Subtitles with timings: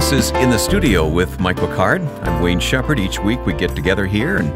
[0.00, 2.00] This is In the Studio with Michael Card.
[2.22, 2.98] I'm Wayne Shepherd.
[2.98, 4.50] Each week we get together here and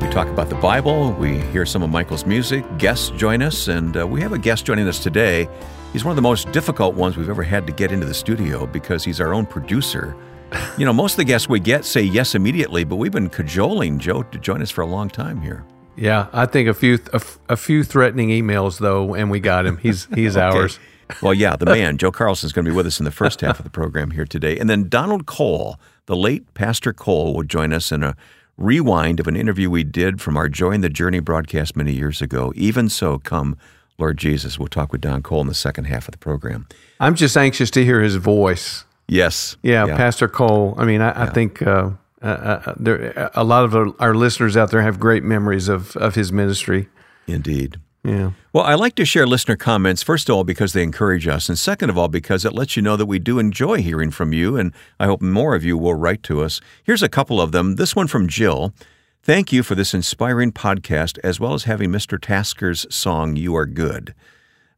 [0.00, 1.12] we talk about the Bible.
[1.14, 2.64] We hear some of Michael's music.
[2.78, 5.48] Guests join us, and uh, we have a guest joining us today.
[5.92, 8.66] He's one of the most difficult ones we've ever had to get into the studio
[8.66, 10.16] because he's our own producer.
[10.78, 13.98] You know, most of the guests we get say yes immediately, but we've been cajoling
[13.98, 15.64] Joe to join us for a long time here.
[15.96, 19.78] Yeah, I think a few a, a few threatening emails though, and we got him.
[19.78, 20.56] He's he's Okay.
[20.56, 20.78] ours.
[21.22, 23.40] Well, yeah, the man, Joe Carlson, is going to be with us in the first
[23.40, 24.58] half of the program here today.
[24.58, 28.16] And then Donald Cole, the late Pastor Cole, will join us in a
[28.56, 32.22] rewind of an interview we did from our Joy in the Journey broadcast many years
[32.22, 32.52] ago.
[32.54, 33.56] Even so, come,
[33.98, 34.58] Lord Jesus.
[34.58, 36.66] We'll talk with Don Cole in the second half of the program.
[37.00, 38.84] I'm just anxious to hear his voice.
[39.08, 39.56] Yes.
[39.62, 40.74] Yeah, Pastor Cole.
[40.78, 41.90] I mean, I, I think uh,
[42.22, 45.94] uh, uh, there a lot of our, our listeners out there have great memories of
[45.96, 46.88] of his ministry.
[47.26, 47.78] Indeed.
[48.04, 48.32] Yeah.
[48.52, 51.58] Well, I like to share listener comments, first of all, because they encourage us, and
[51.58, 54.58] second of all, because it lets you know that we do enjoy hearing from you,
[54.58, 56.60] and I hope more of you will write to us.
[56.84, 57.76] Here's a couple of them.
[57.76, 58.74] This one from Jill.
[59.22, 62.18] Thank you for this inspiring podcast, as well as having Mr.
[62.18, 64.14] Tasker's song, You Are Good.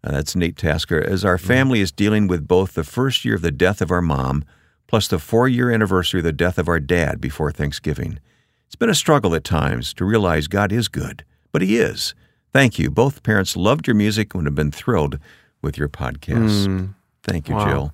[0.04, 1.02] Uh, that's Nate Tasker.
[1.02, 4.00] As our family is dealing with both the first year of the death of our
[4.02, 4.44] mom,
[4.86, 8.20] plus the four year anniversary of the death of our dad before Thanksgiving.
[8.68, 12.14] It's been a struggle at times to realize God is good, but He is.
[12.56, 12.90] Thank you.
[12.90, 15.18] Both parents loved your music and would have been thrilled
[15.60, 16.66] with your podcast.
[16.66, 16.94] Mm.
[17.22, 17.66] Thank you, Wow.
[17.66, 17.92] Jill.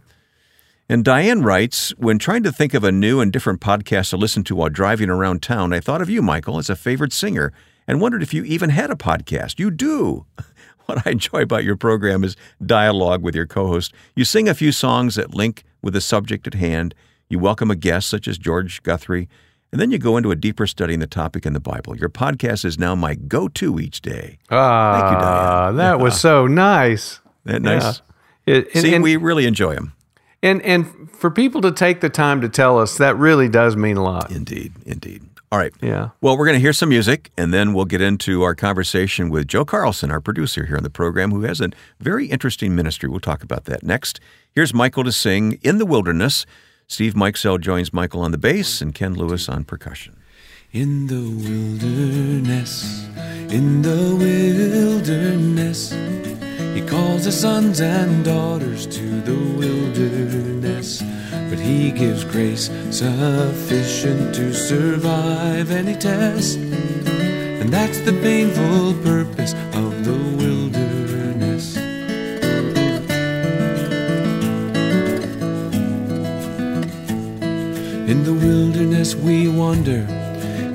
[0.88, 4.44] And Diane writes When trying to think of a new and different podcast to listen
[4.44, 7.52] to while driving around town, I thought of you, Michael, as a favorite singer
[7.88, 9.58] and wondered if you even had a podcast.
[9.58, 10.26] You do.
[10.86, 13.92] What I enjoy about your program is dialogue with your co host.
[14.14, 16.94] You sing a few songs that link with the subject at hand.
[17.28, 19.28] You welcome a guest, such as George Guthrie,
[19.72, 21.96] and then you go into a deeper study in the topic in the Bible.
[21.96, 24.38] Your podcast is now my go to each day.
[24.50, 25.76] Ah, Thank you, Diane.
[25.76, 27.20] that was so nice.
[27.44, 28.02] That nice?
[28.46, 28.54] Yeah.
[28.54, 29.92] It, and, See, and, we really enjoy them.
[30.42, 33.96] and and for people to take the time to tell us that really does mean
[33.96, 34.30] a lot.
[34.30, 35.22] Indeed, indeed.
[35.52, 35.72] All right.
[35.82, 36.08] Yeah.
[36.22, 39.46] Well, we're going to hear some music, and then we'll get into our conversation with
[39.46, 41.68] Joe Carlson, our producer here on the program, who has a
[42.00, 43.08] very interesting ministry.
[43.08, 44.18] We'll talk about that next.
[44.52, 46.46] Here's Michael to sing In the Wilderness.
[46.86, 50.16] Steve Mikesell joins Michael on the bass and Ken Lewis on percussion.
[50.72, 53.06] In the wilderness,
[53.50, 55.92] in the wilderness,
[56.74, 61.02] he calls his sons and daughters to the wilderness.
[61.50, 66.56] But he gives grace sufficient to survive any test.
[66.56, 70.41] And that's the painful purpose of the
[78.12, 80.04] In the wilderness we wander,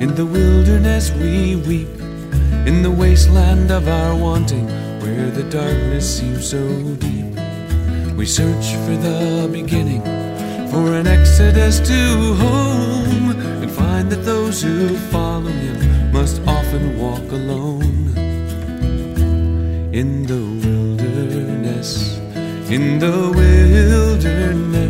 [0.04, 1.94] in the wilderness we weep,
[2.66, 4.66] in the wasteland of our wanting,
[5.02, 6.66] where the darkness seems so
[6.96, 7.30] deep.
[8.16, 10.02] We search for the beginning,
[10.72, 13.30] for an exodus to home,
[13.62, 18.16] and find that those who follow him must often walk alone.
[19.92, 22.18] In the wilderness,
[22.68, 24.87] in the wilderness.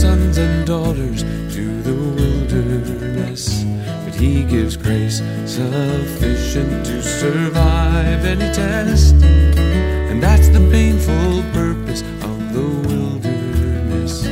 [0.00, 1.22] Sons and daughters
[1.54, 3.64] to the wilderness.
[4.02, 9.12] But he gives grace sufficient to survive any test.
[9.12, 14.24] And that's the painful purpose of the wilderness.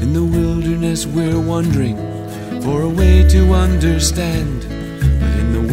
[0.00, 1.98] In the wilderness, we're wondering
[2.62, 4.63] for a way to understand.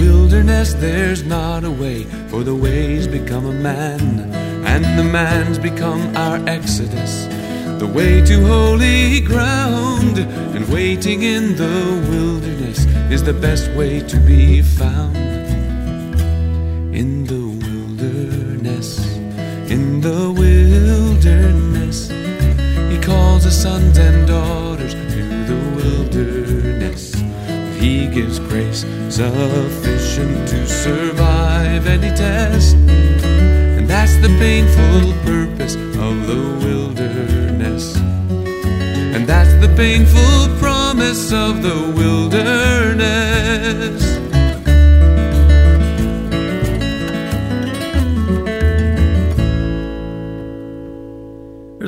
[0.01, 4.01] Wilderness, there's not a way, for the ways become a man,
[4.65, 7.25] and the man's become our exodus.
[7.77, 10.17] The way to holy ground,
[10.55, 11.77] and waiting in the
[12.09, 12.79] wilderness
[13.11, 15.15] is the best way to be found.
[17.01, 19.05] In the wilderness,
[19.69, 22.09] in the wilderness,
[22.91, 27.13] he calls his sons and daughters to the wilderness.
[27.79, 32.75] He gives grace sufficient to survive any test.
[32.75, 37.97] And that's the painful purpose of the wilderness.
[39.15, 42.91] And that's the painful promise of the wilderness.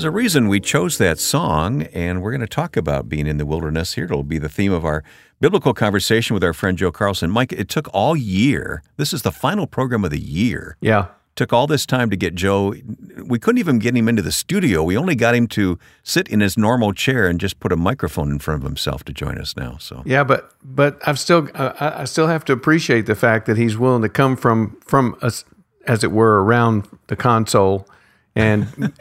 [0.03, 3.38] There's a reason we chose that song, and we're going to talk about being in
[3.38, 4.03] the wilderness here.
[4.03, 5.01] It'll be the theme of our
[5.39, 7.31] biblical conversation with our friend Joe Carlson.
[7.31, 8.83] Mike, it took all year.
[8.97, 10.75] This is the final program of the year.
[10.81, 11.05] Yeah.
[11.38, 12.75] Took all this time to get Joe.
[13.23, 14.83] We couldn't even get him into the studio.
[14.83, 18.29] We only got him to sit in his normal chair and just put a microphone
[18.29, 19.77] in front of himself to join us now.
[19.77, 23.55] So Yeah, but but I've still I, I still have to appreciate the fact that
[23.55, 25.45] he's willing to come from from us
[25.88, 27.88] as it were around the console
[28.35, 28.91] and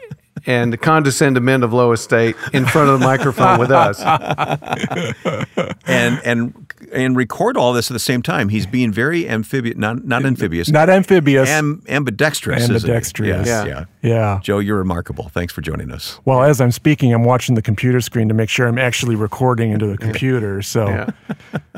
[0.45, 4.01] and condescend to men of low estate in front of the microphone with us.
[5.85, 6.62] and and
[6.93, 8.49] and record all this at the same time.
[8.49, 11.49] He's being very amphibious, not not amphibious, Not amphibious.
[11.49, 12.63] am, ambidextrous.
[12.63, 12.75] isn't he?
[12.81, 13.27] Ambidextrous.
[13.27, 13.65] Yes, Yeah.
[13.65, 13.85] yeah.
[14.01, 14.39] yeah.
[14.43, 15.29] Joe, you're remarkable.
[15.29, 16.19] Thanks for joining us.
[16.25, 19.71] Well, as I'm speaking, I'm watching the computer screen to make sure I'm actually recording
[19.71, 20.61] into the computer.
[20.61, 21.09] So, Yeah.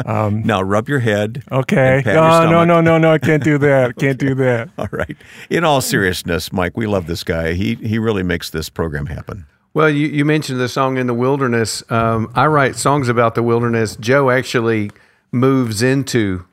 [0.06, 1.44] Um, now rub your head.
[1.52, 1.96] okay.
[1.96, 3.12] and pat your Oh, no, no, no, no.
[3.14, 3.96] I can't do that.
[3.96, 4.70] Can't do that.
[4.78, 5.16] All right.
[5.50, 7.54] In all seriousness, Mike, we love this guy.
[7.54, 9.46] He he really makes this program happen.
[9.76, 11.84] Well, you, you mentioned the song in the wilderness.
[11.92, 13.98] Um, I write songs about the wilderness.
[13.98, 14.90] Joe actually
[15.34, 16.46] moves into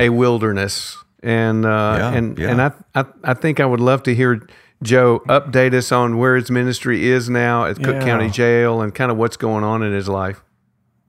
[0.00, 1.68] a wilderness, and uh,
[1.98, 2.50] Yeah, and yeah.
[2.50, 4.46] and I, I I think I would love to hear
[4.82, 8.04] Joe update us on where his ministry is now at Cook Yeah.
[8.04, 10.42] County Jail and kind of what's going on in his life.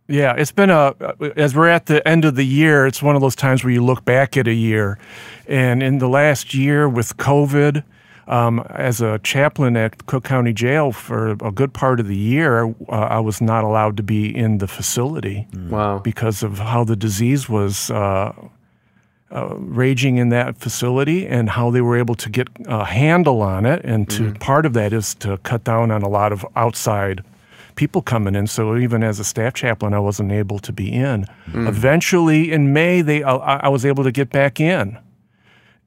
[0.08, 0.94] Yeah, it's been a
[1.36, 3.84] as we're at the end of the year, it's one of those times where you
[3.84, 5.00] look back at a year,
[5.48, 7.84] and in the last year with COVID,
[8.32, 12.74] um, as a chaplain at Cook County Jail for a good part of the year,
[12.90, 16.00] uh, I was not allowed to be in the facility Wow.
[16.00, 17.92] because of how the disease was.
[17.92, 18.32] Uh,
[19.34, 23.66] uh, raging in that facility and how they were able to get a handle on
[23.66, 23.80] it.
[23.86, 27.24] And to part of that is to cut down on a lot of outside
[27.76, 28.48] people coming in.
[28.48, 31.28] So even as a staff chaplain, I wasn't able to be in.
[31.54, 33.36] Eventually, in May, they I,
[33.68, 34.98] I was able to get back in.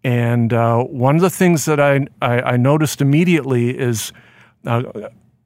[0.05, 4.13] And uh, one of the things that I, I, I noticed immediately is
[4.67, 4.83] uh,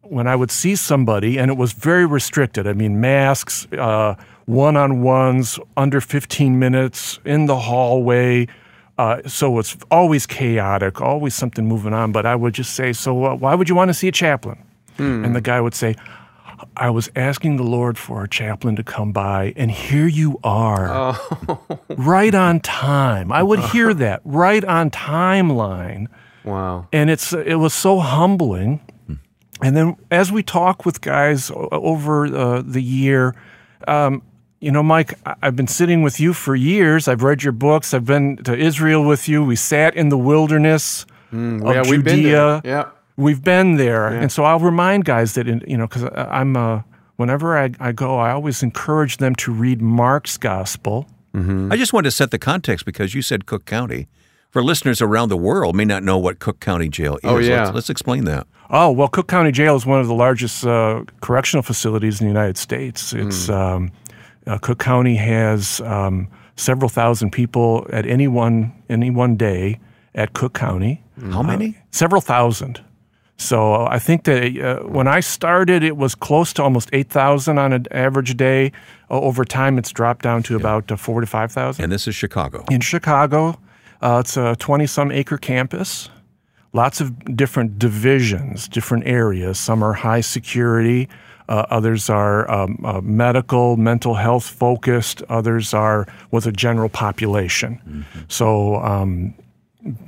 [0.02, 2.66] when I would see somebody, and it was very restricted.
[2.66, 4.16] I mean, masks, uh,
[4.46, 8.48] one-on-ones, under 15 minutes in the hallway.
[8.96, 12.10] Uh, so it's always chaotic, always something moving on.
[12.10, 14.58] But I would just say, "So uh, why would you want to see a chaplain?"
[15.24, 15.94] And the guy would say,
[16.76, 21.18] "I was asking the Lord for a chaplain to come by, and here you are,
[21.88, 26.06] right on time." I would hear that right on timeline
[26.44, 26.86] Wow.
[26.92, 28.80] and it's it was so humbling.
[29.60, 33.34] And then as we talk with guys over uh, the year,
[33.88, 34.22] um,
[34.60, 37.08] you know, Mike, I've been sitting with you for years.
[37.08, 37.92] I've read your books.
[37.92, 39.44] I've been to Israel with you.
[39.44, 41.06] We sat in the wilderness
[41.80, 42.60] of Judea.
[42.62, 42.92] yeah, Judea.
[43.18, 44.04] We've been there.
[44.04, 44.10] Yeah.
[44.10, 46.82] We've been there, and so I'll remind guys that in, you know because I'm uh,
[47.16, 51.06] whenever I, I go, I always encourage them to read Mark's gospel.
[51.34, 54.08] I just wanted to set the context because you said Cook County.
[54.50, 57.20] For listeners around the world may not know what Cook County Jail is.
[57.24, 57.64] Oh, yeah.
[57.64, 58.46] Let's, let's explain that.
[58.70, 62.32] Oh well, Cook County Jail is one of the largest uh, correctional facilities in the
[62.32, 63.12] United States.
[63.12, 63.92] It's um,
[64.48, 69.78] uh, Cook County has um, several thousand people at any one any one day
[70.14, 71.04] at Cook County.
[71.30, 71.76] How many?
[71.92, 72.80] Several thousand.
[73.38, 77.08] So uh, I think that uh, when I started, it was close to almost eight
[77.08, 78.72] thousand on an average day.
[79.10, 82.08] Uh, over time, it's dropped down to about uh, four to five thousand and this
[82.08, 82.64] is Chicago.
[82.70, 83.58] in Chicago.
[84.00, 86.08] Uh, it's a 20 some acre campus,
[86.72, 89.58] lots of different divisions, different areas.
[89.58, 91.08] Some are high security,
[91.48, 98.04] uh, others are um, uh, medical, mental health focused, others are with a general population.
[98.28, 99.34] So, um,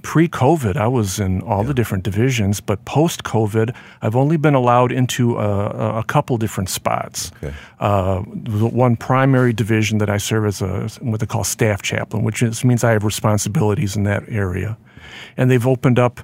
[0.02, 4.54] Pre COVID, I was in all the different divisions, but post COVID, I've only been
[4.54, 7.32] allowed into a, a couple different spots.
[7.42, 7.54] Okay.
[7.78, 12.24] Uh, the one primary division that I serve as a what they call staff chaplain,
[12.24, 14.76] which is, means I have responsibilities in that area,
[15.36, 16.20] and they've opened up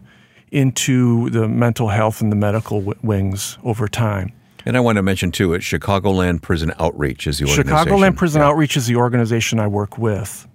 [0.51, 4.33] into the mental health and the medical w- wings over time.
[4.65, 7.87] And I want to mention too, it's Chicagoland Prison Outreach is the organization.
[7.87, 10.47] Chicagoland Prison Outreach is the organization I work with.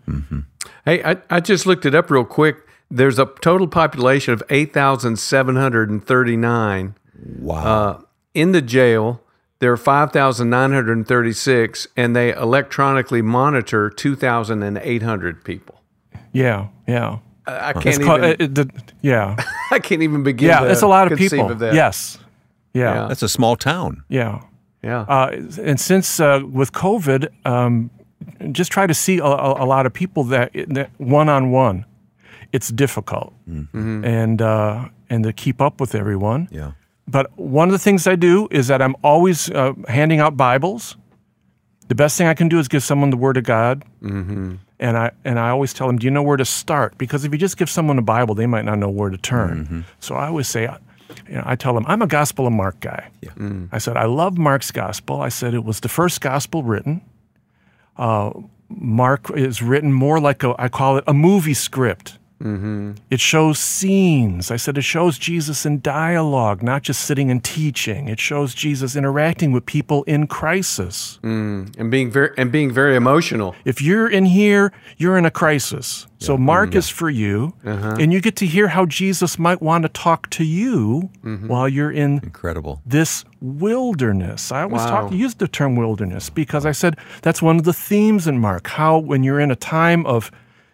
[0.84, 2.58] Hey, I, I just looked it up real quick.
[2.92, 6.96] There's a total population of 8,739
[7.40, 7.64] Wow.
[7.64, 8.02] uh,
[8.34, 9.22] in the jail.
[9.60, 15.80] There are 5,936, and they electronically monitor 2,800 people.
[16.34, 17.20] Yeah, yeah.
[17.46, 18.32] I, I can't called, even.
[18.32, 18.70] uh, it- the-
[19.02, 19.36] yeah,
[19.72, 20.50] I can't even begin.
[20.50, 20.62] yeah.
[20.62, 21.52] to It's a lot of people.
[21.52, 21.74] Of that.
[21.74, 22.18] Yes,
[22.74, 22.94] Yeah.
[23.04, 24.04] yeah, That's a small town.
[24.10, 24.42] yeah.
[24.84, 25.02] yeah.
[25.02, 25.32] Uh,
[25.62, 27.90] and since uh, with COVID, um,
[28.52, 30.52] just try to see a, a, a lot of people that
[30.98, 31.86] one on one.
[32.52, 33.34] It's difficult,
[34.04, 36.50] and uh, and to keep up with everyone.
[36.52, 36.72] Yeah.
[37.08, 40.96] But one of the things I do is that I'm always uh, handing out Bibles.
[41.88, 44.56] The best thing I can do is give someone the Word of God, mm-hmm.
[44.80, 47.32] and I and I always tell them, "Do you know where to start?" Because if
[47.34, 49.86] you just give someone a Bible, they might not know where to turn.
[50.00, 50.70] So I always say,
[51.28, 53.10] you know, I tell them I'm a Gospel of Mark guy.
[53.22, 53.32] Yeah.
[53.72, 55.22] I said I love Mark's Gospel.
[55.22, 57.02] I said it was the first Gospel written.
[57.98, 58.32] Uh,
[58.70, 62.20] Mark is written more like a I call it a movie script.
[62.42, 62.92] Mm-hmm.
[63.10, 64.52] It shows scenes.
[64.52, 68.08] I said it shows Jesus in dialogue, not just sitting and teaching.
[68.08, 71.20] It shows Jesus interacting with people in crisis.
[71.24, 71.76] Mm.
[71.78, 73.56] and being very and being very emotional.
[73.66, 76.08] If you're in here, you're in a crisis.
[76.20, 77.98] So Mark is for you, uh-huh.
[78.00, 81.48] and you get to hear how Jesus might want to talk to you mm-hmm.
[81.48, 82.80] while you're in Incredible.
[82.86, 84.52] this wilderness.
[84.52, 85.02] I always Wow.
[85.02, 88.68] talk use the term wilderness because I said that's one of the themes in Mark.
[88.68, 90.30] How when you're in a time of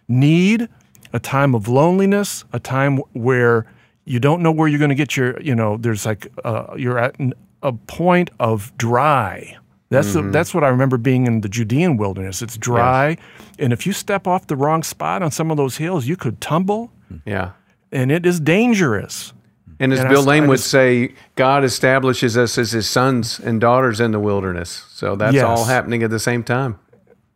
[0.06, 0.68] need,
[1.12, 3.66] a time of loneliness, a time where
[4.04, 6.98] you don't know where you're going to get your, you know, there's like uh, you're
[6.98, 7.16] at
[7.62, 9.56] a point of dry.
[9.90, 12.42] That's the, that's what I remember being in the Judean wilderness.
[12.42, 13.16] It's dry,
[13.58, 16.40] and if you step off the wrong spot on some of those hills, you could
[16.42, 16.92] tumble,
[17.24, 17.52] Yeah.
[17.90, 19.32] and it is dangerous.
[19.80, 23.38] And as And Bill s- Lane I would say, God establishes us as his sons
[23.40, 24.84] and daughters in the wilderness.
[24.90, 25.44] So that's Yes.
[25.44, 26.78] all happening at the same time.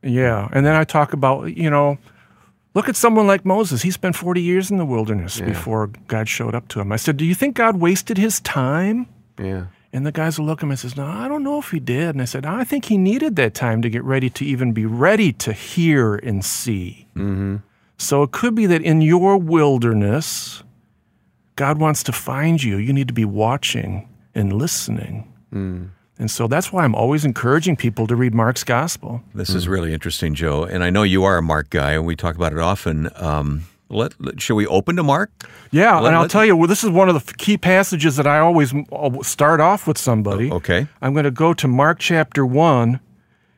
[0.03, 0.49] Yeah.
[0.53, 1.97] And then I talk about, you know,
[2.75, 3.83] look at someone like Moses.
[3.83, 6.93] He spent 40 years in the wilderness before God showed up to him.
[6.93, 9.07] I said, Do you think God wasted his time?
[9.39, 9.67] Yeah.
[9.95, 11.81] And the guys will look at him and says, No, I don't know if he
[11.81, 12.11] did.
[12.11, 14.87] And I said, I think he needed that time to get ready to even be
[14.87, 17.07] ready to hear and see.
[17.15, 17.57] Mm-hmm.
[17.99, 20.63] So it could be that in your wilderness,
[21.57, 22.79] God wants to find you.
[22.79, 25.31] You need to be watching and listening.
[26.19, 29.23] And so that's why I'm always encouraging people to read Mark's gospel.
[29.35, 30.63] This is really interesting, Joe.
[30.65, 33.09] And I know you are a Mark guy, and we talk about it often.
[33.17, 35.31] Um, let, let- should we open to Mark?
[35.71, 38.17] Yeah, Let- and I'll let- tell you, well, this is one of the key passages
[38.17, 38.73] that I always
[39.23, 40.51] start off with somebody.
[40.53, 40.87] Okay.
[41.01, 43.01] I'm going to go to Mark chapter 1,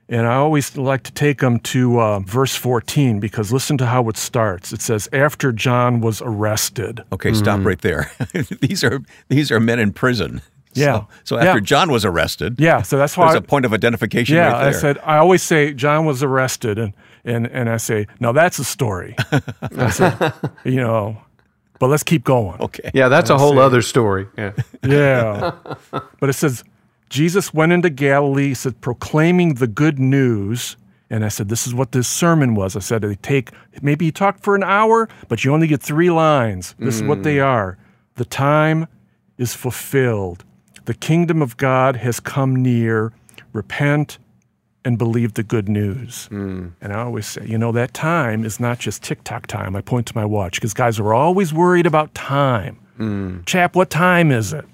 [0.09, 4.09] and I always like to take them to uh, verse 14 because listen to how
[4.09, 4.73] it starts.
[4.73, 7.03] It says, After John was arrested.
[7.13, 7.67] Okay, stop Mm-hmm.
[7.67, 8.11] right there.
[8.61, 10.41] these are these are men in prison.
[10.75, 10.93] Yeah.
[10.93, 11.61] So, so after Yeah.
[11.61, 13.27] John was arrested, Yeah, so that's why.
[13.27, 14.69] there's a point of identification yeah, right there.
[14.69, 16.93] I said, I always say John was arrested, and,
[17.25, 19.17] and, and I say, now that's a story.
[19.77, 20.33] I said,
[20.65, 21.19] you know,
[21.79, 22.61] but let's keep going.
[22.61, 22.91] okay.
[22.95, 24.27] Yeah, that's a whole other story.
[24.39, 24.53] Yeah.
[24.83, 25.53] Yeah.
[26.21, 26.65] but it says,
[27.11, 30.77] Jesus went into Galilee, he said, proclaiming the good news.
[31.11, 32.75] And I said, this is what this sermon was.
[32.77, 33.51] I said, they take,
[33.83, 36.75] maybe you talk for an hour, but you only get three lines.
[36.79, 37.45] This is what they mm.
[37.45, 37.79] are.
[38.17, 38.89] The time
[39.39, 40.45] is fulfilled.
[40.85, 43.13] The kingdom of God has come near.
[43.53, 44.19] Repent
[44.85, 46.29] and believe the good news.
[46.31, 49.75] And I always say, you know, that time is not just tick tock time.
[49.77, 52.79] I point to my watch because guys are always worried about time.
[53.47, 54.65] Chap, what time is it?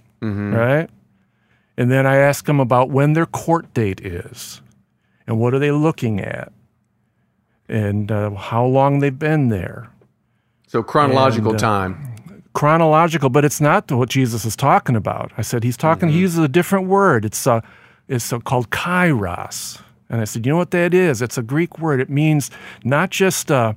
[0.52, 0.90] Right?
[1.76, 4.60] And then I ask them about when their court date is
[5.26, 6.52] and what are they looking at
[7.68, 9.90] and uh, how long they've been there.
[10.66, 12.09] So chronological And, uh, time.
[12.52, 15.33] Chronological, but it's not what Jesus is talking about.
[15.38, 16.09] I said he's talking.
[16.09, 17.25] He uses a different word.
[17.25, 17.61] It's uh,
[18.09, 19.80] it's uh, called kairos.
[20.09, 21.23] And I said, you know what that is?
[21.23, 22.00] It's a Greek word.
[22.00, 22.50] It means
[22.83, 23.76] not just a,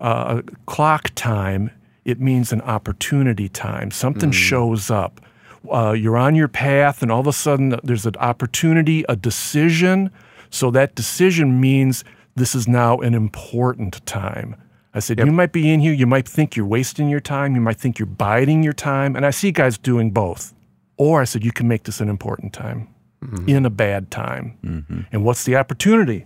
[0.00, 1.72] uh, clock time.
[2.04, 3.90] It means an opportunity time.
[3.90, 5.20] Something shows up.
[5.68, 10.12] Uh, you're on your path, and all of a sudden there's an opportunity, a decision.
[10.48, 12.04] So that decision means
[12.36, 14.54] this is now an important time.
[14.96, 17.60] I said, you might be in here, you might think you're wasting your time, you
[17.60, 19.14] might think you're biding your time.
[19.14, 20.54] And I see guys doing both.
[20.96, 22.88] Or I said, you can make this an important time
[23.22, 23.46] mm-hmm.
[23.46, 24.56] in a bad time.
[24.64, 25.00] Mm-hmm.
[25.12, 26.24] And what's the opportunity?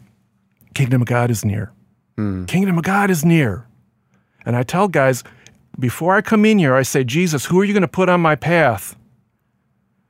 [0.73, 1.73] Kingdom of God is near.
[2.17, 2.47] Mm.
[2.47, 3.67] Kingdom of God is near.
[4.47, 5.25] And I tell guys,
[5.77, 8.21] before I come in here, I say, Jesus, who are you going to put on
[8.21, 8.95] my path?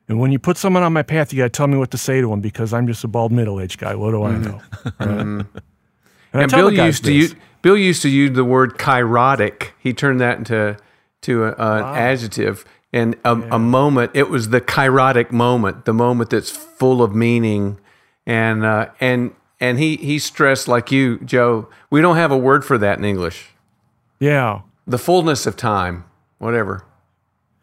[0.07, 1.99] And when you put someone on my path, you got to tell me what to
[1.99, 3.95] say to them because I'm just a bald middle aged guy.
[3.95, 4.45] What do I mm.
[4.45, 4.61] know?
[4.85, 4.95] Right?
[5.01, 5.41] Mm-hmm.
[6.33, 8.79] And, I And tell Bill guys used to use Bill used to use the word
[8.79, 9.71] kairotic.
[9.79, 10.77] He turned that into
[11.23, 12.65] to a, an adjective.
[12.93, 17.79] And a, a moment, it was the kairotic moment, the moment that's full of meaning.
[18.27, 21.69] And uh, and and he he stressed like you, Joe.
[21.91, 23.51] We don't have a word for that in English.
[24.19, 24.63] Yeah.
[24.87, 26.05] The fullness of time,
[26.39, 26.85] whatever.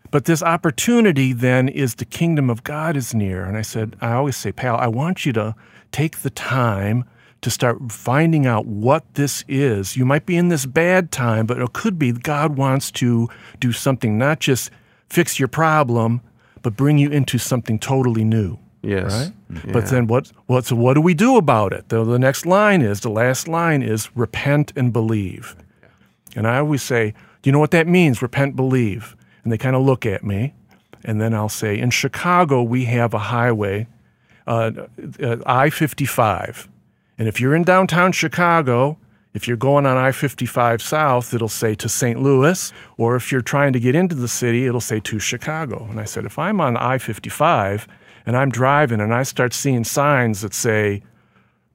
[0.10, 3.44] But this opportunity then is the kingdom of God is near.
[3.44, 5.56] And I said, I always say, pal, I want you to
[5.92, 7.04] take the time
[7.42, 9.96] to start finding out what this is.
[9.96, 13.30] You might be in this bad time, but it could be God wants to
[13.60, 14.72] do something, not just
[15.08, 16.22] fix your problem,
[16.62, 18.58] but bring you into something totally new.
[18.82, 19.32] Yes.
[19.50, 19.74] Right?
[19.74, 21.90] But then what, what, so what do we do about it?
[21.90, 25.56] The, the next line is, the last line is repent and believe.
[26.36, 28.22] And I always say, do you know what that means?
[28.22, 29.16] Repent, believe.
[29.44, 30.54] And they kind of look at me.
[31.04, 33.88] And then I'll say, in Chicago, we have a highway,
[34.46, 34.72] uh,
[35.22, 36.68] uh, I 55.
[37.18, 38.98] And if you're in downtown Chicago,
[39.38, 42.20] If you're going on I 55 South, it'll say to St.
[42.20, 45.86] Louis, or if you're trying to get into the city, it'll say to Chicago.
[45.92, 47.88] And I said, if I'm on I 55
[48.26, 51.04] and I'm driving and I start seeing signs that say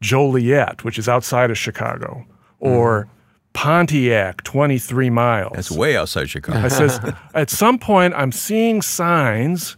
[0.00, 2.26] Joliet, which is outside of Chicago,
[2.58, 3.12] or mm-hmm.
[3.52, 5.52] Pontiac, 23 miles.
[5.54, 6.58] That's way outside Chicago.
[6.58, 6.98] I says,
[7.34, 9.76] at some point, I'm seeing signs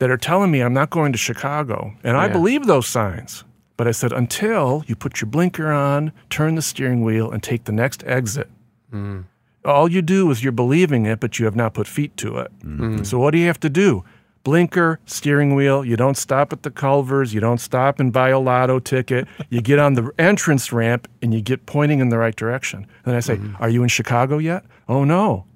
[0.00, 1.94] that are telling me I'm not going to Chicago.
[2.02, 3.44] And I believe those signs.
[3.76, 7.64] But I said, until you put your blinker on, turn the steering wheel, and take
[7.64, 8.48] the next exit.
[8.90, 9.22] Hmm.
[9.64, 12.52] All you do is you're believing it, but you have not put feet to it.
[12.62, 12.96] Hmm.
[12.96, 13.04] Hmm.
[13.04, 14.04] So what do you have to do?
[14.44, 15.84] Blinker, steering wheel.
[15.84, 17.32] You don't stop at the Culver's.
[17.32, 19.26] You don't stop and buy a lotto ticket.
[19.48, 22.86] You get on the entrance ramp and you get pointing in the right direction.
[23.06, 25.46] And I say, "Are you in Chicago yet?" "Oh no."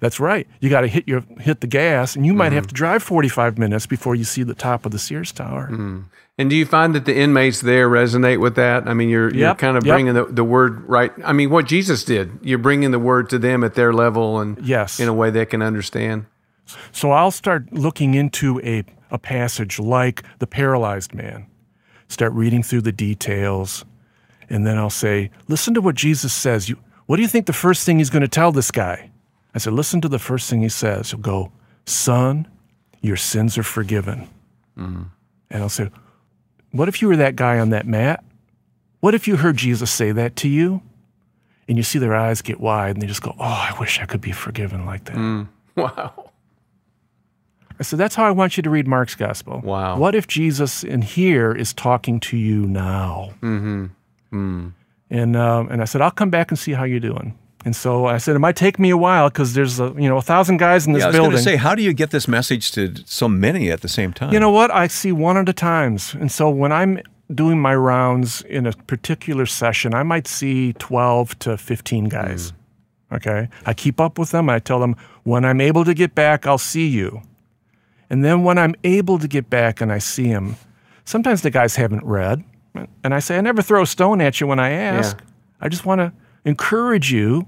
[0.00, 0.48] That's right.
[0.60, 2.68] You got to hit your hit the gas, and you might have mm-hmm.
[2.68, 5.68] to drive 45 minutes before you see the top of the Sears Tower.
[5.70, 6.06] Mm.
[6.38, 8.88] And do you find that the inmates there resonate with that?
[8.88, 9.94] I mean, you're, you're kind of yep.
[9.94, 11.12] bringing the, the word right.
[11.22, 14.58] I mean, what Jesus did, you're bringing the word to them at their level and
[14.64, 14.98] Yes.
[14.98, 16.24] in a way they can understand.
[16.92, 21.46] So I'll start looking into a, a passage like the paralyzed man,
[22.08, 23.84] start reading through the details,
[24.48, 26.70] and then I'll say, Listen to what Jesus says.
[26.70, 29.09] You, what do you think the first thing he's going to tell this guy?
[29.54, 31.10] I said, Listen to the first thing he says.
[31.10, 31.52] He'll go,
[31.86, 32.46] Son,
[33.00, 34.28] your sins are forgiven.
[35.50, 35.90] And I'll say,
[36.72, 38.24] What if you were that guy on that mat?
[39.00, 40.82] What if you heard Jesus say that to you?
[41.68, 44.06] And you see their eyes get wide and they just go, Oh, I wish I
[44.06, 45.46] could be forgiven like that.
[45.76, 46.30] Wow.
[47.78, 49.62] I said, that's how I want you to read Mark's gospel.
[49.64, 49.96] Wow.
[49.96, 53.30] What if Jesus in here is talking to you now?
[53.40, 54.68] Mm-hmm.
[55.10, 57.38] And um, and I said, I'll come back and see how you're doing.
[57.64, 60.16] And so I said, it might take me a while because there's a, you know
[60.16, 61.44] a thousand guys in this Yeah, I was going building.
[61.44, 64.32] to say, how do you get this message to so many at the same time?
[64.32, 64.70] You know what?
[64.70, 66.14] I see one at a times.
[66.14, 67.00] And so when I'm
[67.34, 72.52] doing my rounds in a particular session, I might see 12 to 15 guys.
[72.52, 73.16] Mm.
[73.16, 73.48] Okay.
[73.66, 74.48] I keep up with them.
[74.48, 77.20] I tell them, when I'm able to get back, I'll see you.
[78.08, 80.56] And then when I'm able to get back and I see them,
[81.04, 82.42] sometimes the guys haven't read.
[83.04, 85.18] And I say, I never throw a stone at you when I ask.
[85.60, 86.12] I just want to
[86.44, 87.46] encourage you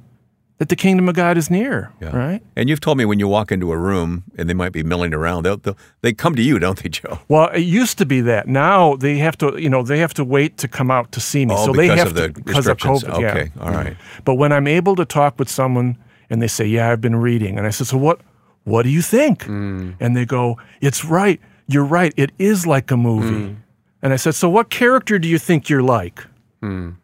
[0.63, 1.93] that the kingdom of God is near.
[2.01, 2.17] Yeah.
[2.17, 2.41] Right.
[2.55, 5.13] And you've told me when you walk into a room and they might be milling
[5.13, 7.19] around, they'll, they'll, they come to you, don't they, Joe?
[7.27, 8.47] Well, it used to be that.
[8.47, 11.45] Now they have to, you know, they have to wait to come out to see
[11.47, 11.57] me.
[11.59, 12.77] Oh, so they have of to the because of.
[12.77, 13.21] COVID.
[13.21, 13.31] yeah.
[13.31, 13.97] Okay, all right.
[14.25, 15.99] But when I'm able to talk with someone
[16.31, 18.21] and they say, "Yeah, I've been reading," and I said, "So what?
[18.63, 19.97] What do you think?" Mm.
[19.99, 21.41] And they go, "It's right.
[21.67, 22.15] You're right.
[22.17, 23.57] It is like a movie." Mm.
[24.01, 26.25] And I said, "So what character do you think you're like?"
[26.63, 26.99] Mm.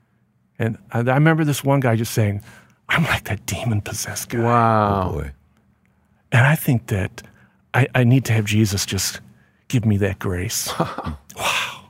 [0.60, 2.40] And I, I remember this one guy just saying,
[2.88, 5.10] "I'm like that demon possessed guy." Wow.
[5.10, 5.32] Oh, boy.
[6.32, 7.22] And I think that
[7.74, 9.20] I, I need to have Jesus just
[9.68, 10.72] give me that grace.
[11.36, 11.88] wow.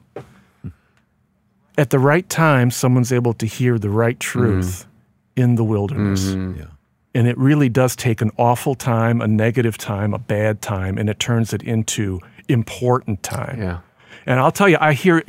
[1.76, 5.42] At the right time, someone's able to hear the right truth mm-hmm.
[5.42, 6.26] in the wilderness.
[6.26, 6.60] Mm-hmm.
[6.60, 6.66] Yeah.
[7.14, 11.08] And it really does take an awful time, a negative time, a bad time, and
[11.08, 13.60] it turns it into important time.
[13.60, 13.80] Yeah.
[14.26, 15.22] And I'll tell you, I hear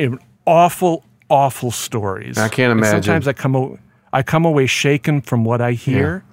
[0.45, 2.37] awful, awful stories.
[2.37, 3.03] I can't And imagine.
[3.03, 3.77] sometimes I come, a-
[4.11, 6.23] I come away shaken from what I hear,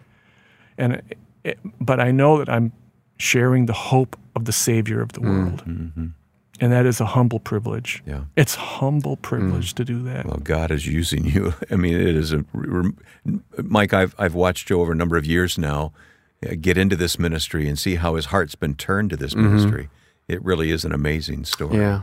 [0.78, 2.72] and it, it- but I know that I'm
[3.18, 5.38] sharing the hope of the Savior of the mm-hmm.
[5.38, 6.12] world,
[6.60, 8.02] and that is a humble privilege.
[8.06, 8.24] Yeah.
[8.36, 9.76] It's humble privilege mm.
[9.76, 10.26] to do that.
[10.26, 11.54] Well, God is using you.
[11.70, 12.44] I mean, it is a.
[13.62, 15.92] Mike, I've I've watched Joe over a number of years now
[16.46, 19.44] uh, get into this ministry and see how his heart's been turned to this mm-hmm.
[19.44, 19.88] ministry.
[20.28, 21.78] It really is an amazing story.
[21.78, 22.02] Yeah.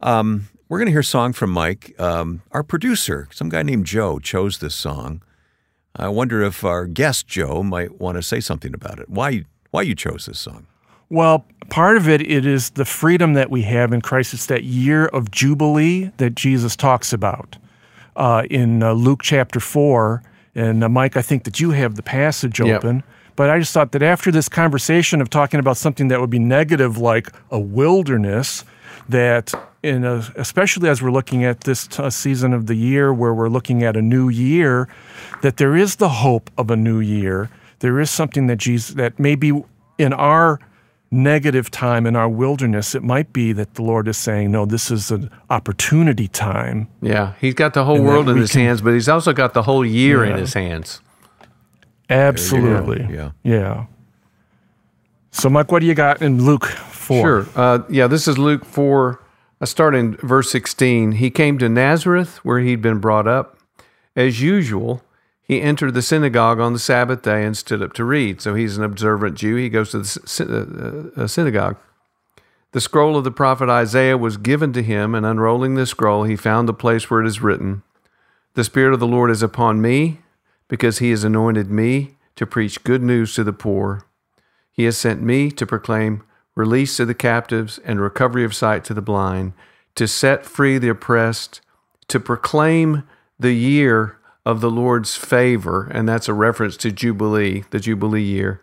[0.00, 1.94] Um, We're going to hear a song from Mike.
[2.00, 5.22] Um, our producer, some guy named Joe, chose this song.
[5.94, 9.08] I wonder if our guest Joe might want to say something about it.
[9.08, 10.66] Why why you chose this song?
[11.08, 14.34] Well, part of it, it is the freedom that we have in Christ.
[14.34, 17.56] It's that year of Jubilee that Jesus talks about
[18.16, 20.22] uh, in uh, Luke chapter 4.
[20.54, 22.78] And uh, Mike, I think that you have the passage Yep.
[22.78, 23.02] open.
[23.36, 26.38] But I just thought that after this conversation of talking about something that would be
[26.38, 28.64] negative, like a wilderness,
[29.08, 33.12] that in a, especially as we're looking at this t- uh, season of the year
[33.12, 34.88] where we're looking at a new year,
[35.42, 37.48] that there is the hope of a new year.
[37.80, 39.62] There is something that Jesus that maybe
[39.98, 40.58] in our
[41.12, 44.90] negative time in our wilderness, it might be that the Lord is saying, "No, this
[44.90, 47.34] is an opportunity time." Yeah.
[47.40, 49.84] He's got the whole world in his can- hands, but he's also got the whole
[49.86, 51.00] year in his hands.
[52.10, 53.30] Absolutely, Yeah.
[53.42, 53.86] yeah.
[55.32, 56.72] So, Mike, what do you got in Luke
[57.06, 57.22] four?
[57.22, 57.46] Sure.
[57.54, 59.22] Uh, yeah, this is Luke 4.
[59.60, 61.12] I start in verse 16.
[61.12, 63.58] He came to Nazareth, where he'd been brought up.
[64.14, 65.02] As usual,
[65.42, 68.40] he entered the synagogue on the Sabbath day and stood up to read.
[68.40, 69.56] So he's an observant Jew.
[69.56, 71.76] He goes to the uh, uh, synagogue.
[72.72, 76.36] The scroll of the prophet Isaiah was given to him, and unrolling the scroll, he
[76.36, 77.82] found the place where it is written
[78.54, 80.20] The Spirit of the Lord is upon me,
[80.68, 84.04] because he has anointed me to preach good news to the poor.
[84.72, 86.22] He has sent me to proclaim
[86.56, 89.52] release to the captives and recovery of sight to the blind,
[89.94, 91.60] to set free the oppressed,
[92.08, 93.04] to proclaim
[93.38, 95.88] the year of the Lord's favor.
[95.92, 98.60] And that's a reference to Jubilee, the Jubilee year.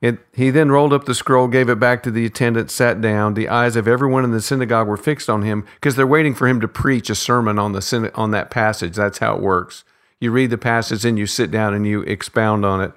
[0.00, 3.32] It, he then rolled up the scroll, gave it back to the attendant, sat down.
[3.32, 6.46] The eyes of everyone in the synagogue were fixed on him because they're waiting for
[6.46, 8.96] him to preach a sermon on the on that passage.
[8.96, 9.82] That's how it works.
[10.20, 12.92] You read the passage, and you sit down and you expound on it.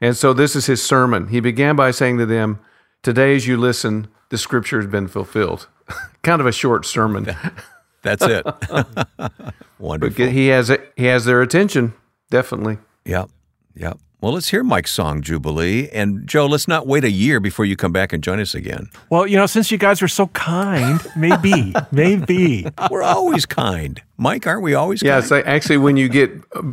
[0.00, 1.28] And so this is his sermon.
[1.28, 2.58] He began by saying to them,
[3.02, 5.68] Today, as you listen, the scripture has been fulfilled.
[6.22, 7.34] kind of a short sermon.
[8.02, 8.46] That's it.
[9.78, 10.24] Wonderful.
[10.26, 11.94] But he has he has their attention,
[12.30, 12.78] definitely.
[13.04, 13.30] Yep.
[13.74, 13.98] Yep.
[14.20, 15.88] Well, let's hear Mike's song, Jubilee.
[15.90, 18.90] And Joe, let's not wait a year before you come back and join us again.
[19.10, 22.66] Well, you know, since you guys are so kind, maybe, maybe.
[22.90, 24.02] We're always kind.
[24.16, 25.24] Mike, aren't we always yeah, kind?
[25.24, 26.32] so actually, when you get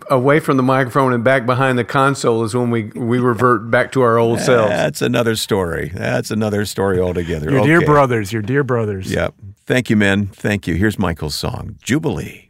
[0.10, 3.92] away from the microphone and back behind the console is when we, we revert back
[3.92, 4.72] to our old selves.
[4.72, 5.92] That's another story.
[5.94, 7.52] That's another story altogether.
[7.52, 7.68] Your okay.
[7.68, 9.12] dear brothers, your dear brothers.
[9.12, 9.36] Yep.
[9.68, 10.28] Thank you, men.
[10.28, 10.74] Thank you.
[10.74, 12.50] Here's Michael's song, Jubilee.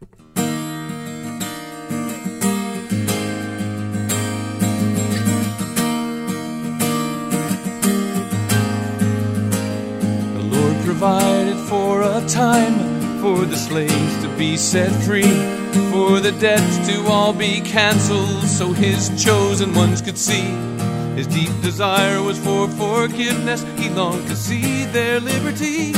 [12.28, 15.34] Time for the slaves to be set free,
[15.90, 20.48] for the debts to all be canceled, so his chosen ones could see.
[21.14, 25.92] His deep desire was for forgiveness, he longed to see their liberty,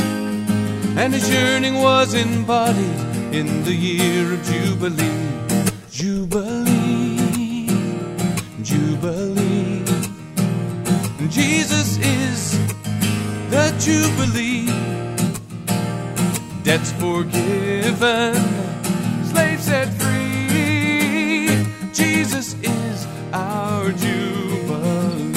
[0.97, 2.99] and his yearning was embodied
[3.33, 5.29] in the year of Jubilee.
[5.89, 7.67] Jubilee,
[8.61, 9.83] Jubilee.
[11.29, 12.57] Jesus is
[13.49, 14.58] the Jubilee.
[16.63, 18.35] Debts forgiven,
[19.25, 21.65] slaves set free.
[21.93, 25.33] Jesus is our Jubilee.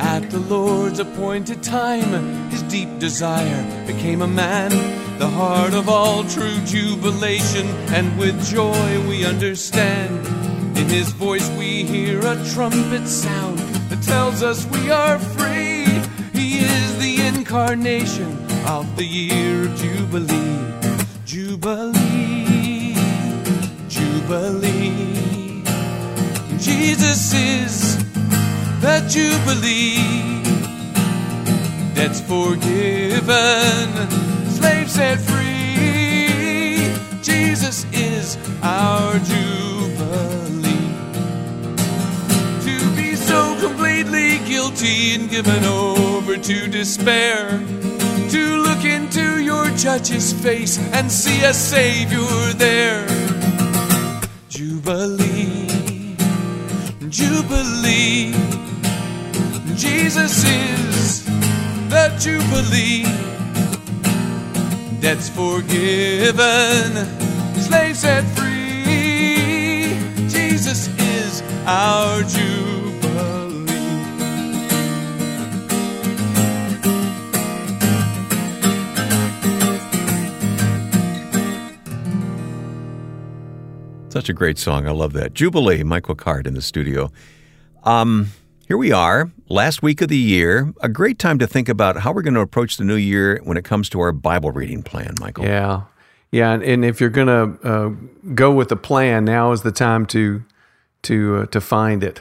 [0.00, 4.70] At the Lord's appointed time, his deep desire became a man
[5.20, 10.49] the heart of all true jubilation, and with joy we understand.
[10.76, 15.84] In his voice we hear a trumpet sound that tells us we are free.
[16.32, 18.30] He is the incarnation
[18.66, 20.80] of the year of Jubilee.
[21.24, 22.94] Jubilee,
[23.88, 25.62] Jubilee.
[26.58, 27.96] Jesus is
[28.80, 30.42] the Jubilee.
[31.94, 33.88] Debts forgiven
[34.50, 36.92] slaves set free.
[37.22, 39.69] Jesus is our Jubilee.
[44.80, 47.50] Guilty and given over to despair.
[48.30, 52.18] To look into your judge's face and see a Savior
[52.54, 53.06] there.
[54.48, 56.16] Jubilee,
[57.08, 58.32] Jubilee.
[59.76, 61.24] Jesus is
[61.88, 63.04] the Jubilee
[65.00, 66.92] debts forgiven,
[67.60, 69.96] slaves set free.
[70.28, 72.69] Jesus is our Jubilee.
[84.10, 84.88] Such a great song.
[84.88, 85.34] I love that.
[85.34, 87.12] Jubilee, Michael Card in the studio.
[87.84, 88.32] Um,
[88.66, 90.74] here we are, last week of the year.
[90.80, 93.56] A great time to think about how we're going to approach the new year when
[93.56, 95.44] it comes to our Bible reading plan, Michael.
[95.44, 95.82] Yeah.
[96.32, 97.90] Yeah, and, if you're going to uh,
[98.34, 100.44] go with a plan, now is the time to
[101.02, 102.20] to uh, to find it.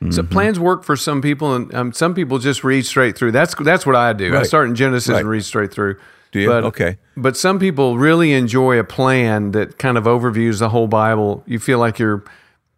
[0.00, 0.10] Mm-hmm.
[0.10, 3.32] So plans work for some people, and um, some people just read straight through.
[3.32, 4.32] That's that's what I do.
[4.32, 4.40] Right.
[4.40, 5.20] I start in Genesis right.
[5.20, 5.98] and read straight through.
[6.34, 6.48] Do you?
[6.48, 6.98] But, okay.
[7.16, 11.44] But some people really enjoy a plan that kind of overviews the whole Bible.
[11.46, 12.24] You feel like you're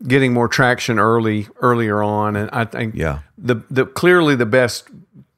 [0.07, 3.21] getting more traction early earlier on, and I think yeah.
[3.39, 4.89] the the clearly the best